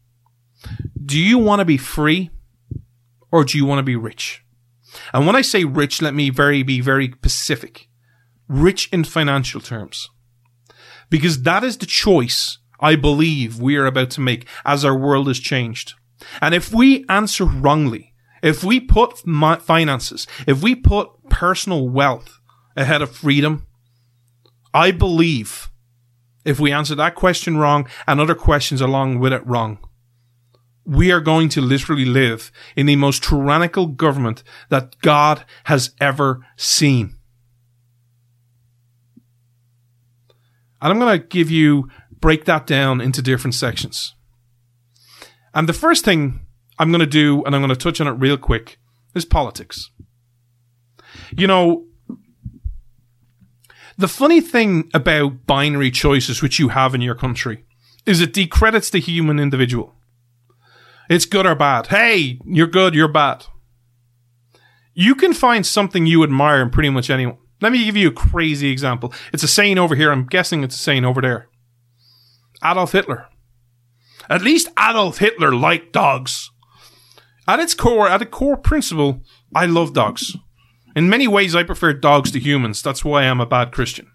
[1.05, 2.31] Do you want to be free
[3.31, 4.45] or do you want to be rich?
[5.13, 7.89] And when I say rich, let me very be very specific
[8.49, 10.09] rich in financial terms.
[11.11, 15.29] Because that is the choice I believe we are about to make as our world
[15.29, 15.95] has changed.
[16.41, 22.41] And if we answer wrongly, if we put finances, if we put personal wealth
[22.77, 23.67] ahead of freedom,
[24.75, 25.71] I believe
[26.45, 29.79] if we answer that question wrong and other questions along with it wrong,
[30.85, 36.47] we are going to literally live in the most tyrannical government that God has ever
[36.57, 37.17] seen.
[40.81, 41.89] And I'm going to give you,
[42.21, 44.15] break that down into different sections.
[45.53, 46.46] And the first thing
[46.79, 48.79] I'm going to do, and I'm going to touch on it real quick,
[49.15, 49.91] is politics.
[51.37, 51.87] You know,
[53.99, 57.65] the funny thing about binary choices which you have in your country
[58.05, 59.95] is it decredits the human individual.
[61.09, 61.87] It's good or bad.
[61.87, 63.47] Hey, you're good, you're bad.
[64.93, 67.39] You can find something you admire in pretty much anyone.
[67.61, 69.13] Let me give you a crazy example.
[69.33, 70.13] It's a saying over here.
[70.13, 71.49] I'm guessing it's a saying over there.
[72.63, 73.29] Adolf Hitler.
[74.29, 76.51] At least Adolf Hitler liked dogs.
[77.49, 79.23] At its core, at a core principle,
[79.55, 80.37] I love dogs.
[80.97, 82.83] In many ways, I prefer dogs to humans.
[82.83, 84.11] That's why I'm a bad Christian.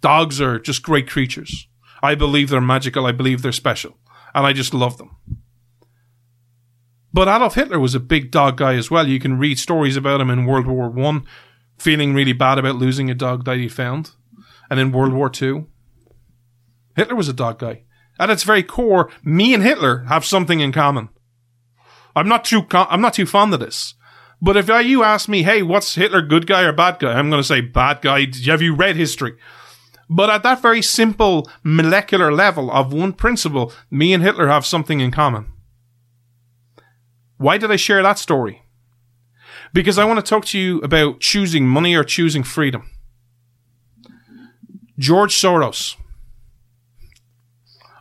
[0.00, 1.68] Dogs are just great creatures.
[2.02, 3.06] I believe they're magical.
[3.06, 3.98] I believe they're special.
[4.34, 5.16] And I just love them.
[7.12, 9.08] But Adolf Hitler was a big dog guy as well.
[9.08, 11.24] You can read stories about him in World War One
[11.78, 14.10] feeling really bad about losing a dog that he found.
[14.70, 15.66] And in World War II,
[16.96, 17.82] Hitler was a dog guy.
[18.18, 21.10] At its very core, me and Hitler have something in common.
[22.16, 23.94] I'm not too, I'm not too fond of this.
[24.42, 27.12] But if you ask me, hey, what's Hitler, good guy or bad guy?
[27.12, 28.26] I'm going to say bad guy.
[28.46, 29.34] Have you read history?
[30.10, 35.00] But at that very simple molecular level of one principle, me and Hitler have something
[35.00, 35.46] in common.
[37.36, 38.62] Why did I share that story?
[39.76, 42.90] because I want to talk to you about choosing money or choosing freedom.
[44.98, 45.96] George Soros.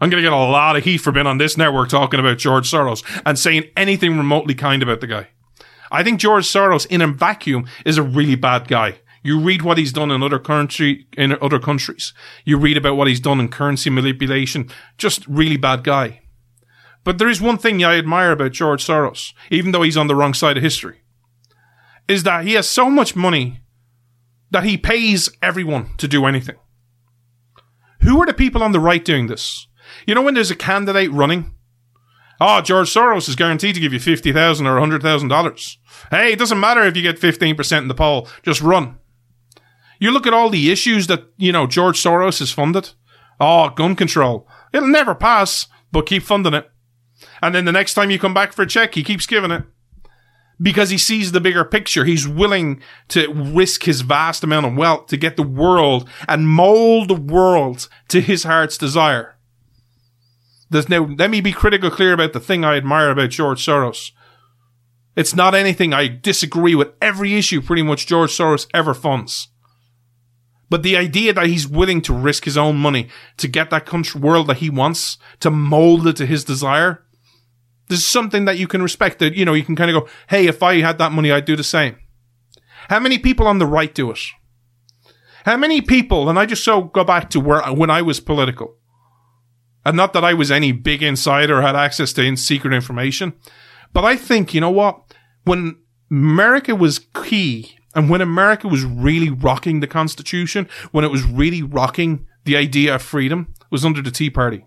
[0.02, 2.38] I'm going to get a lot of heat for being on this network talking about
[2.38, 5.30] George Soros and saying anything remotely kind about the guy.
[5.92, 9.00] I think George Soros, in a vacuum, is a really bad guy.
[9.24, 12.14] You read what he's done in other country in other countries.
[12.44, 14.70] You read about what he's done in currency manipulation.
[14.98, 16.22] Just really bad guy.
[17.04, 20.16] But there is one thing I admire about George Soros, even though he's on the
[20.16, 21.02] wrong side of history
[22.08, 23.62] is that he has so much money
[24.52, 26.56] that he pays everyone to do anything.
[28.02, 29.68] Who are the people on the right doing this?
[30.06, 31.54] You know, when there's a candidate running,
[32.40, 35.78] oh, George Soros is guaranteed to give you 50,000 or $100,000.
[36.12, 39.00] Hey, it doesn't matter if you get 15% in the poll, just run.
[40.00, 42.92] You look at all the issues that, you know, George Soros has funded.
[43.40, 44.48] Oh, gun control.
[44.74, 46.70] It'll never pass, but keep funding it.
[47.42, 49.64] And then the next time you come back for a check, he keeps giving it
[50.62, 52.06] because he sees the bigger picture.
[52.06, 57.10] He's willing to risk his vast amount of wealth to get the world and mold
[57.10, 59.35] the world to his heart's desire.
[60.70, 64.12] There's now, let me be critical clear about the thing I admire about George Soros.
[65.16, 69.50] It's not anything I disagree with every issue pretty much George Soros ever funds.
[70.70, 74.20] But the idea that he's willing to risk his own money to get that country
[74.20, 77.04] world that he wants, to mold it to his desire,
[77.88, 80.10] this is something that you can respect that, you know, you can kind of go,
[80.30, 81.98] hey, if I had that money, I'd do the same.
[82.90, 84.20] How many people on the right do it?
[85.46, 88.78] How many people, and I just so go back to where, when I was political,
[89.86, 93.34] and not that I was any big insider or had access to secret information,
[93.94, 95.14] but I think, you know what?
[95.44, 95.78] When
[96.10, 101.62] America was key and when America was really rocking the Constitution, when it was really
[101.62, 104.66] rocking the idea of freedom, was under the Tea Party.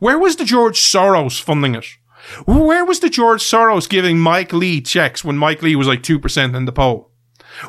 [0.00, 1.86] Where was the George Soros funding it?
[2.46, 6.56] Where was the George Soros giving Mike Lee checks when Mike Lee was like 2%
[6.56, 7.10] in the poll?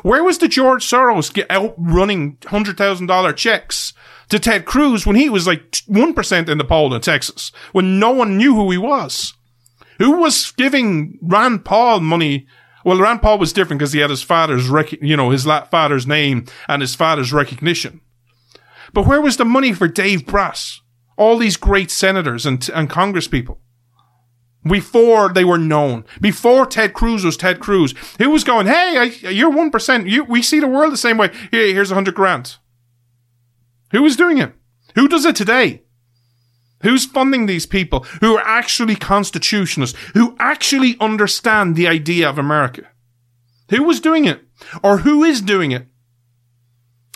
[0.02, 3.92] Where was the George Soros get out running $100,000 checks
[4.28, 8.10] to Ted Cruz when he was like 1% in the poll in Texas, when no
[8.10, 9.34] one knew who he was?
[9.98, 12.46] Who was giving Rand Paul money?
[12.84, 16.06] Well, Rand Paul was different because he had his father's, rec- you know, his father's
[16.06, 18.00] name and his father's recognition.
[18.92, 20.60] But where was the money for Dave Brat?
[21.16, 23.60] All these great senators and, and Congress people
[24.68, 29.28] before they were known, before Ted Cruz was Ted Cruz, who was going, "Hey, I,
[29.30, 30.06] you're one percent.
[30.06, 31.30] You, we see the world the same way.
[31.50, 32.56] Here, here's a hundred grand."
[33.92, 34.52] Who was doing it?
[34.94, 35.82] Who does it today?
[36.82, 42.82] Who's funding these people who are actually constitutionalists, who actually understand the idea of America?
[43.70, 44.42] Who was doing it?
[44.82, 45.86] Or who is doing it?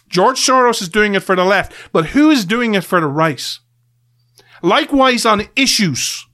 [0.09, 3.07] George Soros is doing it for the left, but who is doing it for the
[3.07, 3.59] right?
[4.63, 6.27] Likewise on issues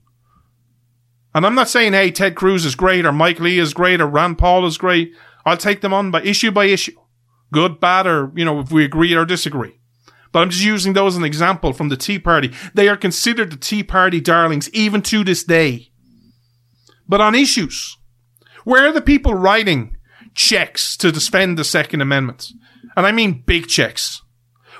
[1.37, 4.07] and I'm not saying, hey, Ted Cruz is great or Mike Lee is great or
[4.07, 5.13] Rand Paul is great.
[5.45, 6.99] I'll take them on by issue by issue.
[7.53, 9.79] Good, bad, or, you know, if we agree or disagree.
[10.31, 12.51] But I'm just using those as an example from the Tea Party.
[12.73, 15.91] They are considered the Tea Party darlings even to this day.
[17.07, 17.97] But on issues,
[18.63, 19.95] where are the people writing
[20.33, 22.47] checks to defend the Second Amendment?
[22.95, 24.23] And I mean big checks.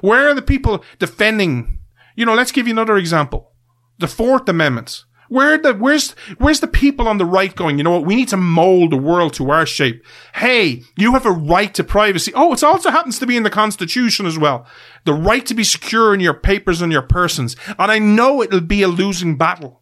[0.02, 1.82] Where are the people defending,
[2.16, 3.54] you know, let's give you another example.
[4.00, 5.04] The Fourth Amendment.
[5.30, 7.78] Where the where's where's the people on the right going?
[7.78, 8.06] You know what?
[8.06, 10.06] We need to mold the world to our shape.
[10.36, 12.32] Hey, you have a right to privacy.
[12.34, 14.66] Oh, it also happens to be in the Constitution as well.
[15.06, 17.56] The right to be secure in your papers and your persons.
[17.78, 19.82] And I know it'll be a losing battle.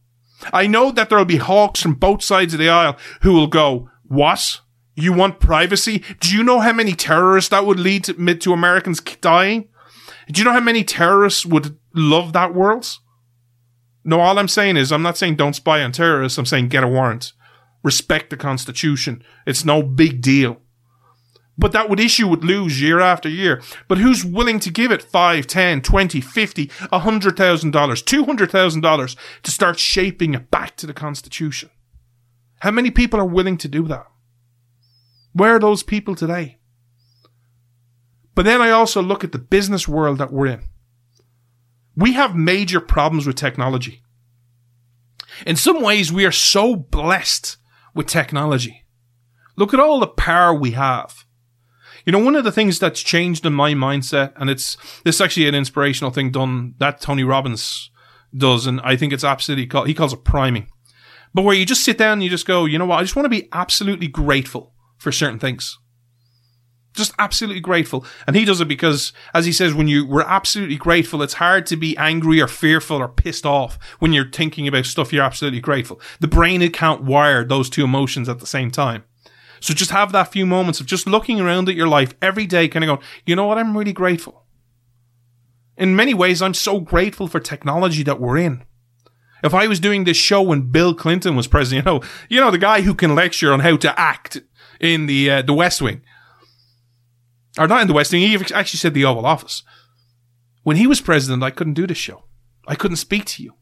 [0.52, 3.90] I know that there'll be hawks from both sides of the aisle who will go,
[4.04, 4.62] "What?
[4.96, 6.04] You want privacy?
[6.20, 9.68] Do you know how many terrorists that would lead to, to Americans dying?
[10.32, 12.98] Do you know how many terrorists would love that world?"
[14.08, 16.38] No, all I'm saying is I'm not saying don't spy on terrorists.
[16.38, 17.34] I'm saying get a warrant.
[17.84, 19.24] Respect the Constitution.
[19.48, 20.62] It's no big deal.
[21.58, 23.64] But that would issue would lose year after year.
[23.88, 28.26] But who's willing to give it five, ten, twenty, fifty, a hundred thousand dollars, two
[28.26, 31.70] hundred thousand dollars to start shaping it back to the Constitution?
[32.60, 34.06] How many people are willing to do that?
[35.34, 36.60] Where are those people today?
[38.36, 40.64] But then I also look at the business world that we're in.
[41.96, 44.04] We have major problems with technology.
[45.46, 47.58] In some ways, we are so blessed
[47.94, 48.86] with technology.
[49.56, 51.26] Look at all the power we have.
[52.06, 55.22] You know, one of the things that's changed in my mindset, and it's this is
[55.22, 57.90] actually an inspirational thing done that Tony Robbins
[58.36, 60.68] does, and I think it's absolutely he calls it priming.
[61.34, 63.16] But where you just sit down and you just go, you know what, I just
[63.16, 65.78] want to be absolutely grateful for certain things
[66.96, 68.06] just absolutely grateful.
[68.26, 71.66] And he does it because, as he says, when you were absolutely grateful, it's hard
[71.68, 75.60] to be angry or fearful or pissed off when you're thinking about stuff you're absolutely
[75.60, 76.00] grateful.
[76.20, 79.04] The brain it can't wire those two emotions at the same time.
[79.60, 82.68] So just have that few moments of just looking around at your life every day,
[82.68, 83.58] kind of going, you know what?
[83.58, 84.44] I'm really grateful.
[85.78, 88.64] In many ways, I'm so grateful for technology that we're in.
[89.44, 92.52] If I was doing this show when Bill Clinton was president, you know, you know,
[92.52, 94.42] the guy who can lecture on how to act
[94.80, 96.02] in the, uh, the West Wing
[97.58, 98.22] or not in the West Wing.
[98.22, 99.64] He actually said the Oval Office.
[100.64, 102.24] When he was president, I couldn't do this show.
[102.68, 103.54] I couldn't speak to you.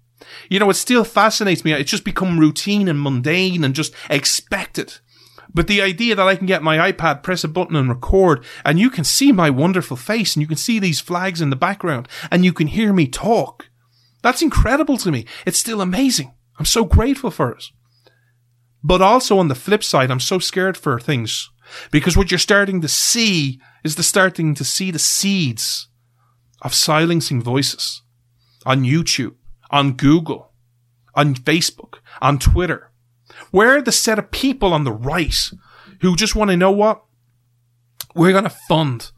[0.49, 1.73] You know, it still fascinates me.
[1.73, 4.99] It's just become routine and mundane and just expected.
[5.53, 8.79] But the idea that I can get my iPad, press a button and record, and
[8.79, 12.07] you can see my wonderful face and you can see these flags in the background
[12.31, 13.69] and you can hear me talk.
[14.21, 15.25] That's incredible to me.
[15.45, 16.33] It's still amazing.
[16.57, 17.65] I'm so grateful for it.
[18.83, 21.49] But also on the flip side, I'm so scared for things
[21.91, 25.89] because what you're starting to see is the starting to see the seeds
[26.61, 28.01] of silencing voices
[28.65, 29.35] on YouTube,
[29.69, 30.51] on Google,
[31.15, 32.91] on Facebook, on Twitter.
[33.51, 35.51] Where the set of people on the right
[36.01, 37.03] who just want to know what?
[38.15, 39.11] We're going to fund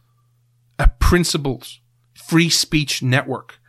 [0.79, 1.67] a principled
[2.13, 3.59] free speech network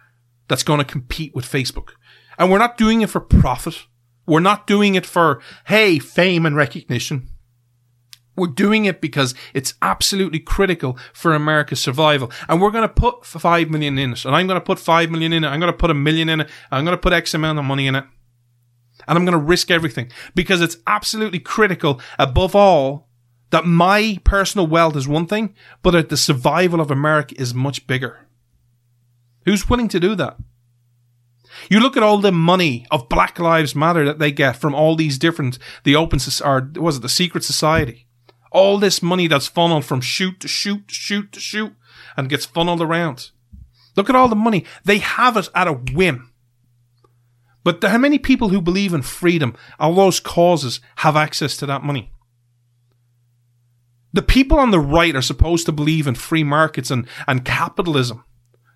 [0.49, 1.91] that's going to compete with Facebook.
[2.39, 3.87] And we're not doing it for profit.
[4.27, 7.29] We're not doing it for, hey, fame and recognition.
[8.37, 12.31] We're doing it because it's absolutely critical for America's survival.
[12.49, 14.25] And we're going to put five million in it.
[14.25, 15.49] And I'm going to put five million in it.
[15.49, 16.51] I'm going to put a million in it.
[16.71, 18.05] I'm going to put X amount of money in it.
[19.09, 23.09] And I'm going to risk everything because it's absolutely critical above all
[23.51, 27.87] that my personal wealth is one thing, but that the survival of America is much
[27.87, 28.27] bigger.
[29.45, 30.37] Who's willing to do that?
[31.71, 34.97] You look at all the money of Black Lives Matter that they get from all
[34.97, 38.06] these different, the open, or was it the secret society?
[38.57, 41.75] All this money that's funneled from shoot to shoot to shoot to shoot
[42.17, 43.31] and gets funneled around.
[43.97, 44.65] Look at all the money.
[44.83, 46.33] They have it at a whim.
[47.63, 51.83] But how many people who believe in freedom, all those causes, have access to that
[51.83, 52.11] money?
[54.15, 58.25] The people on the right are supposed to believe in free markets and, and capitalism.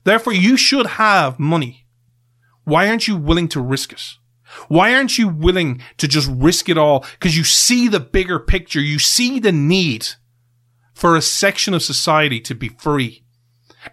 [0.05, 1.87] Therefore, you should have money.
[2.65, 4.03] Why aren't you willing to risk it?
[4.69, 7.05] Why aren't you willing to just risk it all?
[7.13, 8.81] Because you see the bigger picture.
[8.81, 10.09] You see the need
[10.95, 13.25] for a section of society to be free.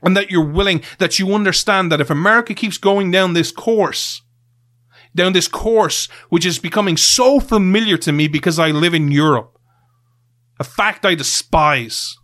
[0.03, 4.22] And that you're willing, that you understand that if America keeps going down this course,
[5.16, 9.58] down this course, which is becoming so familiar to me because I live in Europe,
[10.60, 12.18] a fact I despise,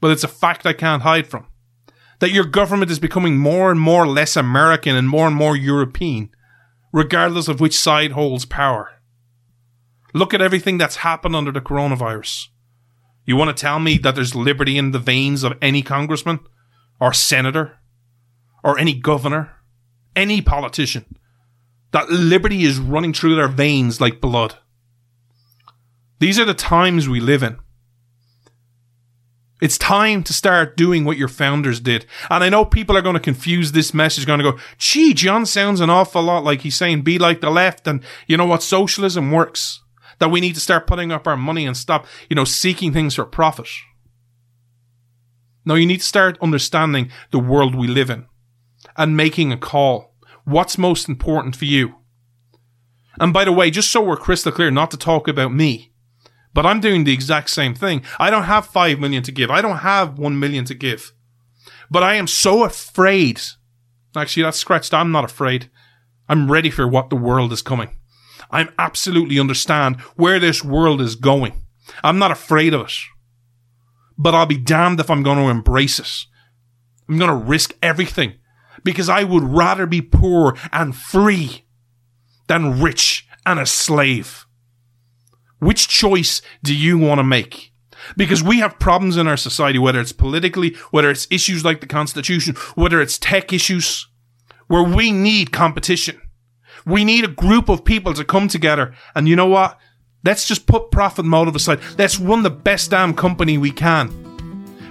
[0.00, 1.46] but it's a fact I can't hide from,
[2.18, 6.30] that your government is becoming more and more less American and more and more European
[6.94, 8.88] regardless of which side holds power.
[10.14, 12.46] Look at everything that's happened under the coronavirus.
[13.26, 16.38] You want to tell me that there's liberty in the veins of any congressman,
[17.00, 17.78] or senator,
[18.62, 19.56] or any governor,
[20.14, 21.04] any politician?
[21.90, 24.58] That liberty is running through their veins like blood.
[26.20, 27.58] These are the times we live in.
[29.64, 32.04] It's time to start doing what your founders did.
[32.28, 35.46] And I know people are going to confuse this message, going to go, gee, John
[35.46, 38.62] sounds an awful lot like he's saying be like the left and you know what,
[38.62, 39.80] socialism works.
[40.18, 43.14] That we need to start putting up our money and stop, you know, seeking things
[43.14, 43.70] for profit.
[45.64, 48.26] Now you need to start understanding the world we live in
[48.98, 50.14] and making a call.
[50.44, 51.94] What's most important for you?
[53.18, 55.93] And by the way, just so we're crystal clear, not to talk about me,
[56.54, 58.02] but I'm doing the exact same thing.
[58.18, 59.50] I don't have five million to give.
[59.50, 61.12] I don't have one million to give.
[61.90, 63.40] But I am so afraid.
[64.16, 64.94] Actually, that's scratched.
[64.94, 65.68] I'm not afraid.
[66.28, 67.90] I'm ready for what the world is coming.
[68.50, 71.52] I'm absolutely understand where this world is going.
[72.02, 72.94] I'm not afraid of it.
[74.16, 76.26] But I'll be damned if I'm going to embrace it.
[77.08, 78.34] I'm going to risk everything
[78.84, 81.64] because I would rather be poor and free
[82.46, 84.43] than rich and a slave.
[85.64, 87.72] Which choice do you want to make?
[88.18, 91.86] Because we have problems in our society, whether it's politically, whether it's issues like the
[91.86, 94.06] Constitution, whether it's tech issues,
[94.66, 96.20] where we need competition.
[96.84, 98.94] We need a group of people to come together.
[99.14, 99.78] And you know what?
[100.22, 101.80] Let's just put profit motive aside.
[101.96, 104.12] Let's run the best damn company we can.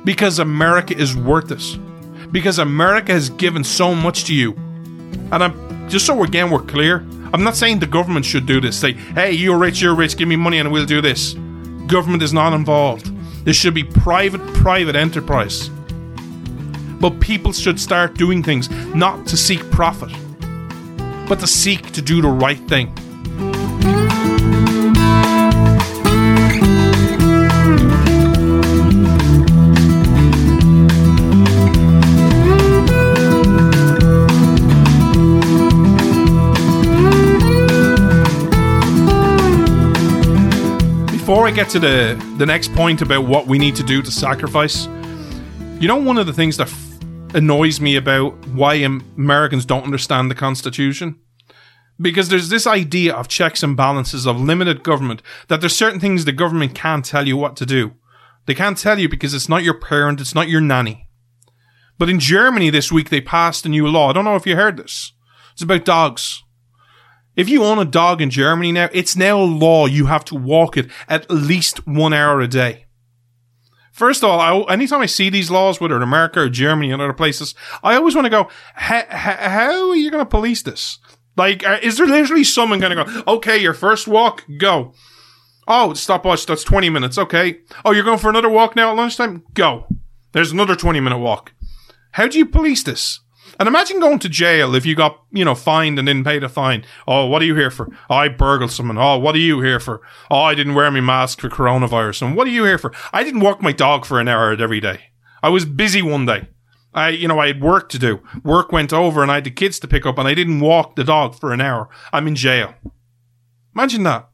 [0.04, 2.32] Because America is worth it.
[2.32, 4.54] Because America has given so much to you.
[5.32, 8.80] And I'm just so again we're clear, I'm not saying the government should do this.
[8.80, 11.34] Say, hey, you're rich, you're rich, give me money and we'll do this.
[11.88, 13.08] Government is not involved.
[13.46, 15.70] This should be private, private enterprise.
[17.00, 20.12] But people should start doing things not to seek profit,
[21.28, 22.96] but to seek to do the right thing.
[41.44, 44.10] Before I get to the the next point about what we need to do to
[44.10, 44.86] sacrifice,
[45.78, 50.32] you know, one of the things that f- annoys me about why Americans don't understand
[50.32, 51.20] the Constitution,
[52.00, 56.24] because there's this idea of checks and balances of limited government that there's certain things
[56.24, 57.92] the government can't tell you what to do.
[58.46, 61.10] They can't tell you because it's not your parent, it's not your nanny.
[61.98, 64.12] But in Germany this week they passed a new law.
[64.12, 65.12] I don't know if you heard this.
[65.52, 66.43] It's about dogs.
[67.36, 70.78] If you own a dog in Germany now, it's now law you have to walk
[70.78, 72.86] it at least one hour a day.
[73.92, 77.02] First of all, I, anytime I see these laws, whether in America or Germany and
[77.02, 77.54] other places,
[77.84, 81.00] I always want to go, how are you going to police this?
[81.36, 84.94] Like, uh, is there literally someone going to go, okay, your first walk, go.
[85.68, 87.60] Oh, stopwatch, that's 20 minutes, okay.
[87.86, 89.44] Oh, you're going for another walk now at lunchtime?
[89.54, 89.88] Go.
[90.32, 91.54] There's another 20 minute walk.
[92.12, 93.20] How do you police this?
[93.64, 96.50] And imagine going to jail if you got, you know, fined and didn't pay the
[96.50, 96.84] fine.
[97.08, 97.88] Oh, what are you here for?
[98.10, 98.98] Oh, I burgled someone.
[98.98, 100.02] Oh, what are you here for?
[100.30, 102.24] Oh, I didn't wear my mask for coronavirus.
[102.24, 102.94] And what are you here for?
[103.14, 105.12] I didn't walk my dog for an hour every day.
[105.42, 106.50] I was busy one day.
[106.94, 108.22] I, you know, I had work to do.
[108.44, 110.98] Work went over and I had the kids to pick up and I didn't walk
[110.98, 111.88] the dog for an hour.
[112.12, 112.74] I'm in jail.
[113.74, 114.28] Imagine that.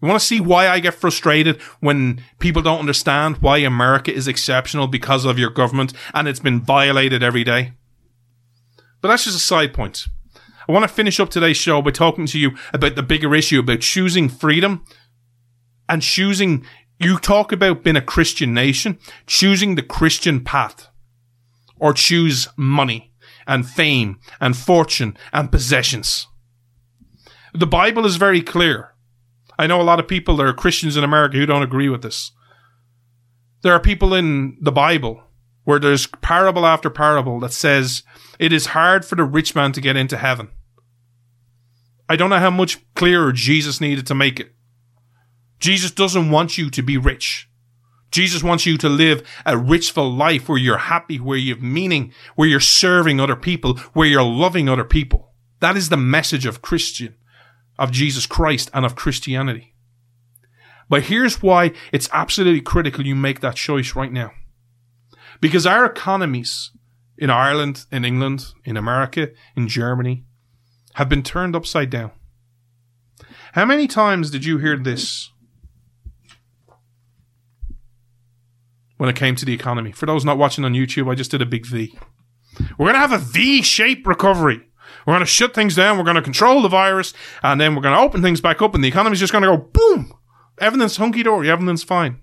[0.00, 4.28] You want to see why I get frustrated when people don't understand why America is
[4.28, 7.72] exceptional because of your government and it's been violated every day?
[9.04, 10.08] But that's just a side point.
[10.66, 13.60] I want to finish up today's show by talking to you about the bigger issue
[13.60, 14.82] about choosing freedom
[15.90, 16.64] and choosing,
[16.98, 20.88] you talk about being a Christian nation, choosing the Christian path
[21.78, 23.12] or choose money
[23.46, 26.26] and fame and fortune and possessions.
[27.52, 28.94] The Bible is very clear.
[29.58, 32.00] I know a lot of people that are Christians in America who don't agree with
[32.00, 32.32] this.
[33.60, 35.24] There are people in the Bible
[35.64, 38.02] where there's parable after parable that says
[38.38, 40.50] it is hard for the rich man to get into heaven.
[42.08, 44.54] I don't know how much clearer Jesus needed to make it.
[45.58, 47.48] Jesus doesn't want you to be rich.
[48.10, 52.12] Jesus wants you to live a richful life where you're happy, where you have meaning,
[52.36, 55.32] where you're serving other people, where you're loving other people.
[55.60, 57.16] That is the message of Christian,
[57.78, 59.74] of Jesus Christ and of Christianity.
[60.88, 64.32] But here's why it's absolutely critical you make that choice right now.
[65.40, 66.70] Because our economies
[67.18, 70.24] in Ireland, in England, in America, in Germany
[70.94, 72.12] have been turned upside down.
[73.52, 75.30] How many times did you hear this
[78.96, 79.92] when it came to the economy?
[79.92, 81.96] For those not watching on YouTube, I just did a big V.
[82.78, 84.60] We're going to have a V shaped recovery.
[85.06, 85.98] We're going to shut things down.
[85.98, 88.74] We're going to control the virus and then we're going to open things back up
[88.74, 90.12] and the economy's just going to go boom.
[90.58, 91.50] Everything's hunky dory.
[91.50, 92.20] Everything's fine.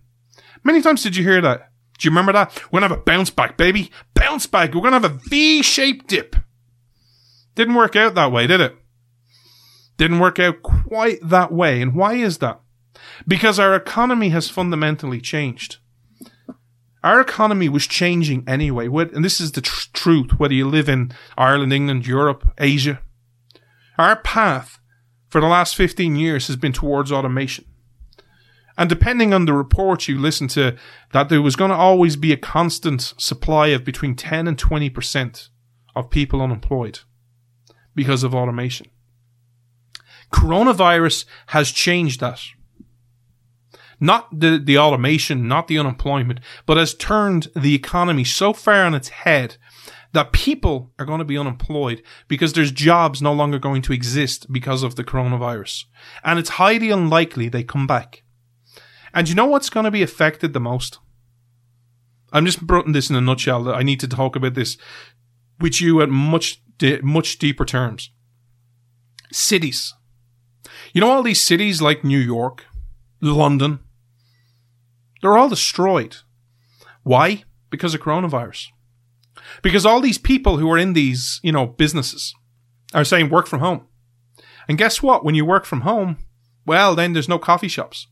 [0.64, 1.71] Many times did you hear that?
[2.02, 2.60] Do you remember that?
[2.72, 3.92] We're going to have a bounce back, baby.
[4.16, 4.74] Bounce back.
[4.74, 6.36] We're going to have a V shaped dip.
[7.54, 8.76] Didn't work out that way, did it?
[9.98, 11.80] Didn't work out quite that way.
[11.80, 12.60] And why is that?
[13.28, 15.78] Because our economy has fundamentally changed.
[17.04, 21.12] Our economy was changing anyway, and this is the tr- truth, whether you live in
[21.38, 23.00] Ireland, England, Europe, Asia.
[24.00, 24.80] Our path
[25.30, 27.66] for the last 15 years has been towards automation.
[28.82, 30.76] And depending on the reports you listen to,
[31.14, 35.50] that there was going to always be a constant supply of between 10 and 20%
[35.96, 37.02] of people unemployed
[37.94, 38.88] because of automation.
[40.34, 42.42] Coronavirus has changed that.
[44.00, 48.96] Not the, the automation, not the unemployment, but has turned the economy so far on
[48.96, 49.58] its head
[50.14, 54.52] that people are going to be unemployed because there's jobs no longer going to exist
[54.52, 55.86] because of the coronavirus.
[56.24, 58.24] And it's highly unlikely they come back.
[59.14, 61.00] And you know what's going to be affected the most?
[62.32, 63.64] I'm just putting this in a nutshell.
[63.64, 64.78] That I need to talk about this
[65.60, 66.62] with you at much,
[67.02, 68.12] much deeper terms.
[69.32, 69.94] Cities.
[70.94, 72.66] You know all these cities like New York,
[73.22, 73.80] London,
[75.22, 76.18] they're all destroyed.
[77.04, 77.44] Why?
[77.70, 78.68] Because of coronavirus.
[79.62, 82.34] Because all these people who are in these, you know, businesses
[82.94, 83.88] are saying work from home.
[84.68, 85.24] And guess what?
[85.24, 86.18] When you work from home,
[86.66, 88.08] well, then there's no coffee shops.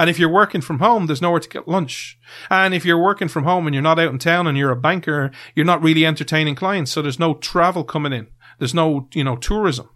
[0.00, 2.18] And if you're working from home, there's nowhere to get lunch.
[2.48, 4.76] And if you're working from home and you're not out in town and you're a
[4.76, 6.90] banker, you're not really entertaining clients.
[6.90, 8.28] So there's no travel coming in.
[8.58, 9.90] There's no, you know, tourism.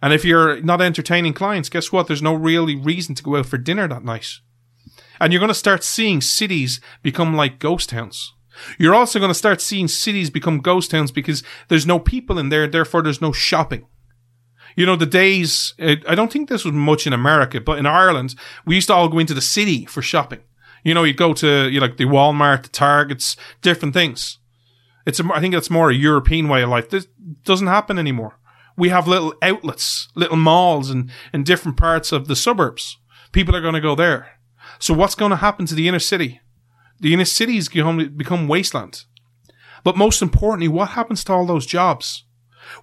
[0.00, 2.06] And if you're not entertaining clients, guess what?
[2.06, 4.28] There's no really reason to go out for dinner that night.
[5.20, 8.32] And you're going to start seeing cities become like ghost towns.
[8.78, 12.48] You're also going to start seeing cities become ghost towns because there's no people in
[12.48, 13.86] there, therefore there's no shopping.
[14.76, 17.86] You know, the days, uh, I don't think this was much in America, but in
[17.86, 20.40] Ireland, we used to all go into the city for shopping.
[20.84, 24.38] You know, you'd go to, you know, like the Walmart, the Targets, different things.
[25.06, 26.90] It's, a, I think that's more a European way of life.
[26.90, 27.06] This
[27.44, 28.38] doesn't happen anymore.
[28.76, 32.96] We have little outlets, little malls in, in different parts of the suburbs.
[33.32, 34.38] People are going to go there.
[34.78, 36.40] So what's going to happen to the inner city?
[37.00, 39.04] The inner cities become, become wasteland.
[39.84, 42.24] But most importantly, what happens to all those jobs?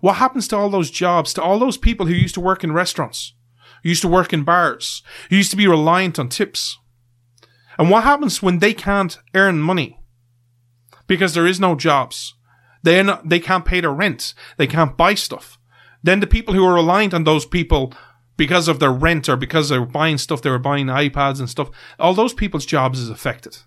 [0.01, 2.71] What happens to all those jobs, to all those people who used to work in
[2.71, 3.33] restaurants,
[3.83, 6.77] who used to work in bars, who used to be reliant on tips?
[7.77, 9.99] And what happens when they can't earn money?
[11.05, 12.33] Because there is no jobs.
[12.83, 14.33] They not, they can't pay their rent.
[14.57, 15.57] They can't buy stuff.
[16.03, 17.93] Then the people who are reliant on those people
[18.37, 21.69] because of their rent or because they're buying stuff, they were buying iPads and stuff,
[21.99, 23.57] all those people's jobs is affected.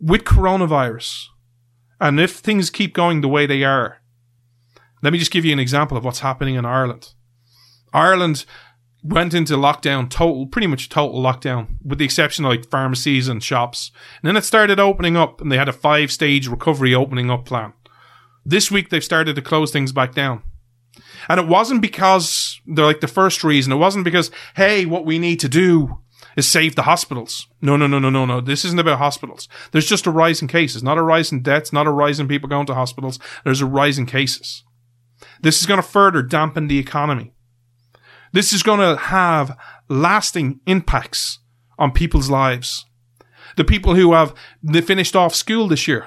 [0.00, 1.26] With coronavirus,
[2.00, 3.99] and if things keep going the way they are,
[5.02, 7.14] let me just give you an example of what's happening in Ireland.
[7.92, 8.44] Ireland
[9.02, 13.42] went into lockdown, total, pretty much total lockdown, with the exception of like pharmacies and
[13.42, 13.90] shops.
[14.22, 17.44] And then it started opening up, and they had a five stage recovery opening up
[17.44, 17.72] plan.
[18.44, 20.42] This week they've started to close things back down.
[21.28, 23.72] And it wasn't because they're like the first reason.
[23.72, 25.98] It wasn't because, hey, what we need to do
[26.36, 27.48] is save the hospitals.
[27.60, 28.40] No, no, no, no, no, no.
[28.40, 29.48] This isn't about hospitals.
[29.72, 32.28] There's just a rise in cases, not a rise in deaths, not a rise in
[32.28, 33.18] people going to hospitals.
[33.44, 34.64] There's a rise in cases.
[35.40, 37.32] This is going to further dampen the economy.
[38.32, 39.56] This is going to have
[39.88, 41.40] lasting impacts
[41.78, 42.86] on people's lives.
[43.56, 46.06] The people who have they finished off school this year.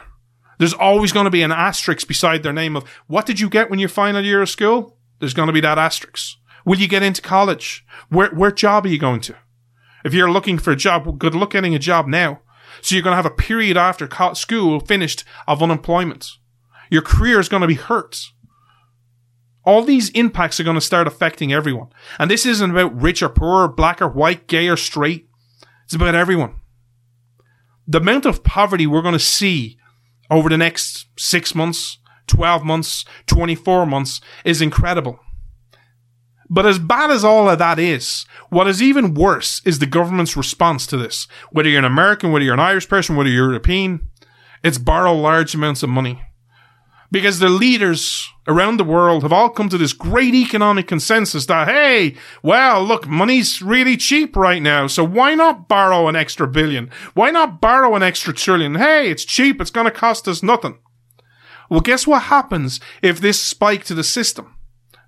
[0.60, 3.70] There's always going to be an asterisk beside their name of what did you get
[3.70, 4.98] when your final year of school?
[5.20, 6.38] There's going to be that asterisk.
[6.66, 7.86] Will you get into college?
[8.10, 9.36] Where, where job are you going to?
[10.06, 12.42] If you're looking for a job, good luck getting a job now.
[12.82, 16.30] So you're going to have a period after school finished of unemployment.
[16.90, 18.32] Your career is going to be hurt.
[19.66, 21.88] All these impacts are going to start affecting everyone.
[22.20, 25.30] And this isn't about rich or poor, black or white, gay or straight.
[25.86, 26.56] It's about everyone.
[27.88, 29.78] The amount of poverty we're going to see
[30.30, 31.98] over the next six months,
[32.28, 35.20] 12 months, 24 months is incredible.
[36.50, 40.38] But as bad as all of that is, what is even worse is the government's
[40.38, 41.28] response to this.
[41.52, 44.10] Whether you're an American, whether you're an Irish person, whether you're European,
[44.64, 46.22] it's borrow large amounts of money.
[47.12, 51.68] Because the leaders around the world have all come to this great economic consensus that,
[51.68, 56.90] hey, well, look, money's really cheap right now, so why not borrow an extra billion?
[57.14, 58.76] Why not borrow an extra trillion?
[58.76, 60.78] Hey, it's cheap, it's gonna cost us nothing.
[61.70, 64.56] Well, guess what happens if this spike to the system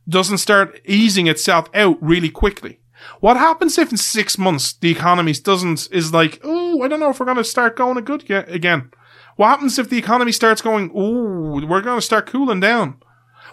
[0.07, 2.79] doesn't start easing itself out really quickly?
[3.19, 7.09] What happens if in six months the economy doesn't, is like, oh, I don't know
[7.09, 8.91] if we're gonna start going a good again?
[9.35, 12.97] What happens if the economy starts going, oh, we're gonna start cooling down?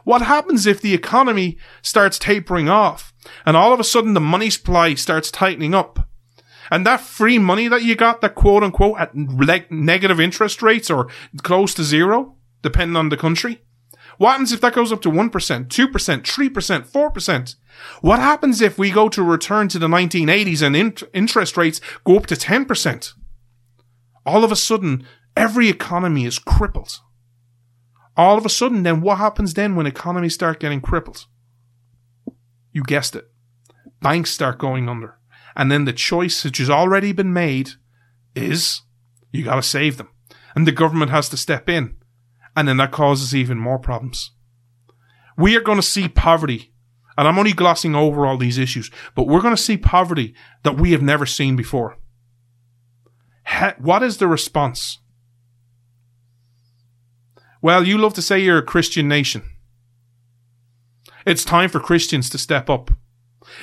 [0.05, 3.13] What happens if the economy starts tapering off
[3.47, 6.09] and all of a sudden the money supply starts tightening up?
[6.71, 10.91] And that free money that you got, that quote unquote at le- negative interest rates
[10.91, 11.09] or
[11.43, 13.63] close to zero, depending on the country.
[14.19, 17.55] What happens if that goes up to 1%, 2%, 3%, 4%?
[18.03, 22.17] What happens if we go to return to the 1980s and int- interest rates go
[22.17, 23.13] up to 10%?
[24.25, 27.01] All of a sudden, every economy is crippled
[28.17, 31.27] all of a sudden, then what happens then when economies start getting crippled?
[32.73, 33.31] You guessed it.
[34.01, 35.19] Banks start going under.
[35.55, 37.71] And then the choice which has already been made
[38.35, 38.83] is
[39.31, 40.09] you gotta save them.
[40.55, 41.97] And the government has to step in.
[42.55, 44.33] And then that causes even more problems.
[45.37, 46.73] We are going to see poverty.
[47.17, 50.79] And I'm only glossing over all these issues, but we're going to see poverty that
[50.79, 51.99] we have never seen before.
[53.79, 54.99] What is the response?
[57.63, 59.45] Well, you love to say you're a Christian nation.
[61.25, 62.91] It's time for Christians to step up.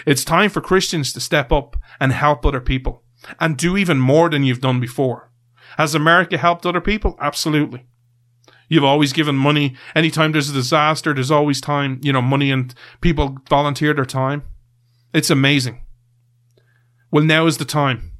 [0.05, 3.03] It's time for Christians to step up and help other people
[3.41, 5.31] and do even more than you've done before.
[5.77, 7.17] Has America helped other people?
[7.19, 7.87] Absolutely.
[8.69, 9.75] You've always given money.
[9.93, 14.43] Anytime there's a disaster, there's always time, you know, money and people volunteer their time.
[15.13, 15.81] It's amazing.
[17.11, 18.13] Well, now is the time.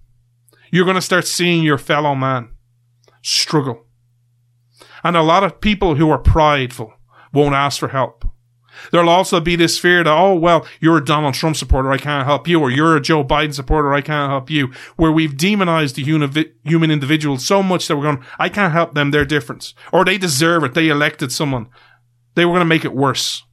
[0.72, 2.50] You're going to start seeing your fellow man
[3.22, 3.86] struggle
[5.04, 6.94] and a lot of people who are prideful
[7.34, 8.26] won't ask for help.
[8.92, 12.26] There'll also be this fear that, oh, well, you're a Donald Trump supporter, I can't
[12.26, 15.96] help you, or you're a Joe Biden supporter, I can't help you, where we've demonized
[15.96, 19.74] the human individual so much that we're going, I can't help them, they're different.
[19.92, 21.68] Or they deserve it, they elected someone.
[22.36, 23.44] They were going to make it worse.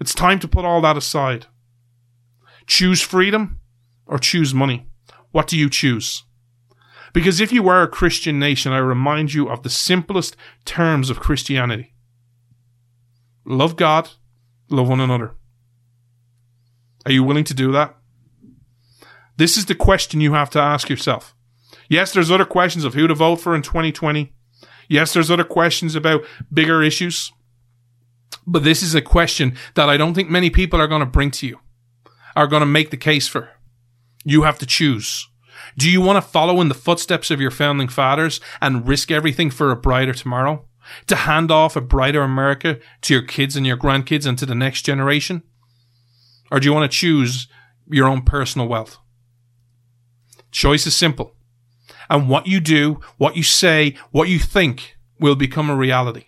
[0.00, 1.46] It's time to put all that aside.
[2.66, 3.58] Choose freedom
[4.06, 4.86] or choose money.
[5.32, 6.24] What do you choose?
[7.12, 11.20] Because if you are a Christian nation, I remind you of the simplest terms of
[11.20, 11.94] Christianity
[13.44, 14.10] love God,
[14.68, 15.34] love one another.
[17.06, 17.96] Are you willing to do that?
[19.36, 21.34] This is the question you have to ask yourself.
[21.88, 24.32] Yes, there's other questions of who to vote for in 2020.
[24.88, 27.32] Yes, there's other questions about bigger issues.
[28.46, 31.30] But this is a question that I don't think many people are going to bring
[31.32, 31.58] to you,
[32.36, 33.48] are going to make the case for.
[34.24, 35.29] You have to choose.
[35.76, 39.50] Do you want to follow in the footsteps of your founding fathers and risk everything
[39.50, 40.66] for a brighter tomorrow?
[41.06, 44.54] To hand off a brighter America to your kids and your grandkids and to the
[44.54, 45.42] next generation?
[46.50, 47.46] Or do you want to choose
[47.88, 48.98] your own personal wealth?
[50.50, 51.36] Choice is simple.
[52.08, 56.24] And what you do, what you say, what you think will become a reality.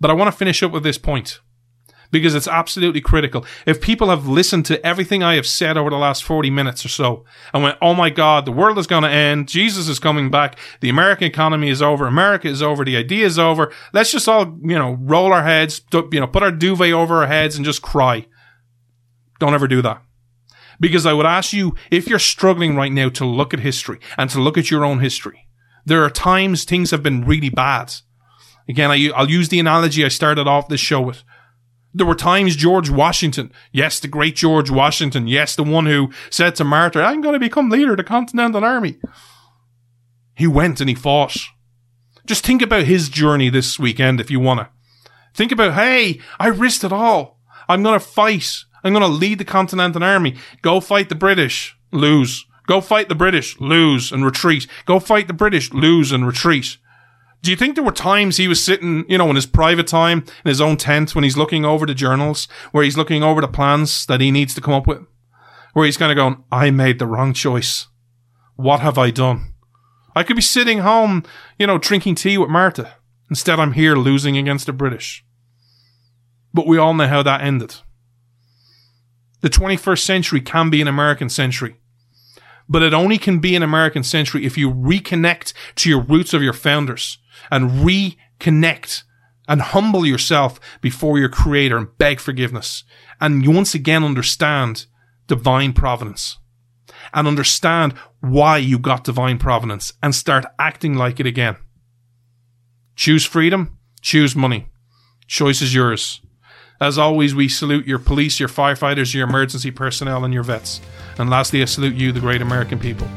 [0.00, 1.40] But I want to finish up with this point
[2.14, 3.44] because it's absolutely critical.
[3.66, 6.88] If people have listened to everything I have said over the last 40 minutes or
[6.88, 9.48] so and went, oh my God, the world is going to end.
[9.48, 10.56] Jesus is coming back.
[10.80, 12.06] The American economy is over.
[12.06, 12.84] America is over.
[12.84, 13.72] The idea is over.
[13.92, 17.26] Let's just all, you know, roll our heads, you know, put our duvet over our
[17.26, 18.26] heads and just cry.
[19.40, 20.00] Don't ever do that.
[20.78, 24.30] Because I would ask you, if you're struggling right now to look at history and
[24.30, 25.48] to look at your own history,
[25.84, 27.92] there are times things have been really bad.
[28.68, 31.24] Again, I, will use the analogy I started off this show with.
[31.94, 36.56] There were times George Washington, yes, the great George Washington, yes, the one who said
[36.56, 38.98] to Martha, I'm going to become leader of the Continental Army.
[40.34, 41.36] He went and he fought.
[42.26, 44.68] Just think about his journey this weekend if you want to.
[45.34, 47.38] Think about, hey, I risked it all.
[47.68, 50.36] I'm going to fight I'm going to lead the Continental Army.
[50.60, 51.76] Go fight the British.
[51.90, 52.44] Lose.
[52.66, 53.58] Go fight the British.
[53.58, 54.66] Lose and retreat.
[54.84, 55.72] Go fight the British.
[55.72, 56.76] Lose and retreat.
[57.44, 60.24] Do you think there were times he was sitting, you know, in his private time,
[60.46, 63.48] in his own tent, when he's looking over the journals, where he's looking over the
[63.48, 65.02] plans that he needs to come up with?
[65.74, 67.88] Where he's kind of going, I made the wrong choice.
[68.56, 69.52] What have I done?
[70.16, 71.22] I could be sitting home,
[71.58, 72.94] you know, drinking tea with Martha.
[73.28, 75.22] Instead, I'm here losing against the British.
[76.54, 77.74] But we all know how that ended.
[79.42, 81.76] The 21st century can be an American century.
[82.70, 86.42] But it only can be an American century if you reconnect to your roots of
[86.42, 87.18] your founders
[87.50, 89.02] and reconnect
[89.46, 92.84] and humble yourself before your creator and beg forgiveness.
[93.20, 94.86] And once again understand
[95.26, 96.38] divine providence
[97.12, 101.56] and understand why you got divine providence and start acting like it again.
[102.96, 104.68] Choose freedom, choose money.
[105.26, 106.20] Choice is yours.
[106.80, 110.80] As always, we salute your police, your firefighters, your emergency personnel, and your vets.
[111.18, 113.08] And lastly, I salute you, the great American people.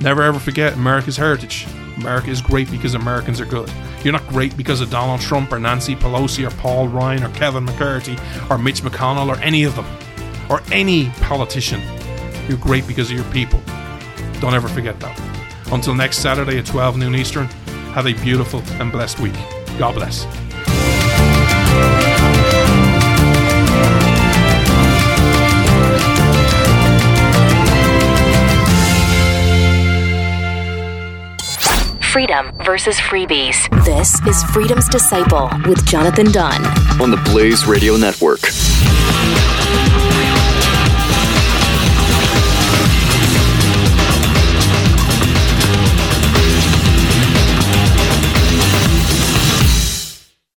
[0.00, 1.66] Never ever forget America's heritage.
[2.02, 3.72] America is great because Americans are good.
[4.02, 7.64] You're not great because of Donald Trump or Nancy Pelosi or Paul Ryan or Kevin
[7.64, 8.16] McCarthy
[8.50, 9.86] or Mitch McConnell or any of them
[10.50, 11.80] or any politician.
[12.48, 13.62] You're great because of your people.
[14.40, 15.16] Don't ever forget that.
[15.70, 17.46] Until next Saturday at 12 noon Eastern,
[17.94, 19.34] have a beautiful and blessed week.
[19.78, 20.26] God bless.
[32.12, 33.56] Freedom versus freebies.
[33.86, 36.62] This is Freedom's Disciple with Jonathan Dunne
[37.00, 38.40] on the Blaze Radio Network.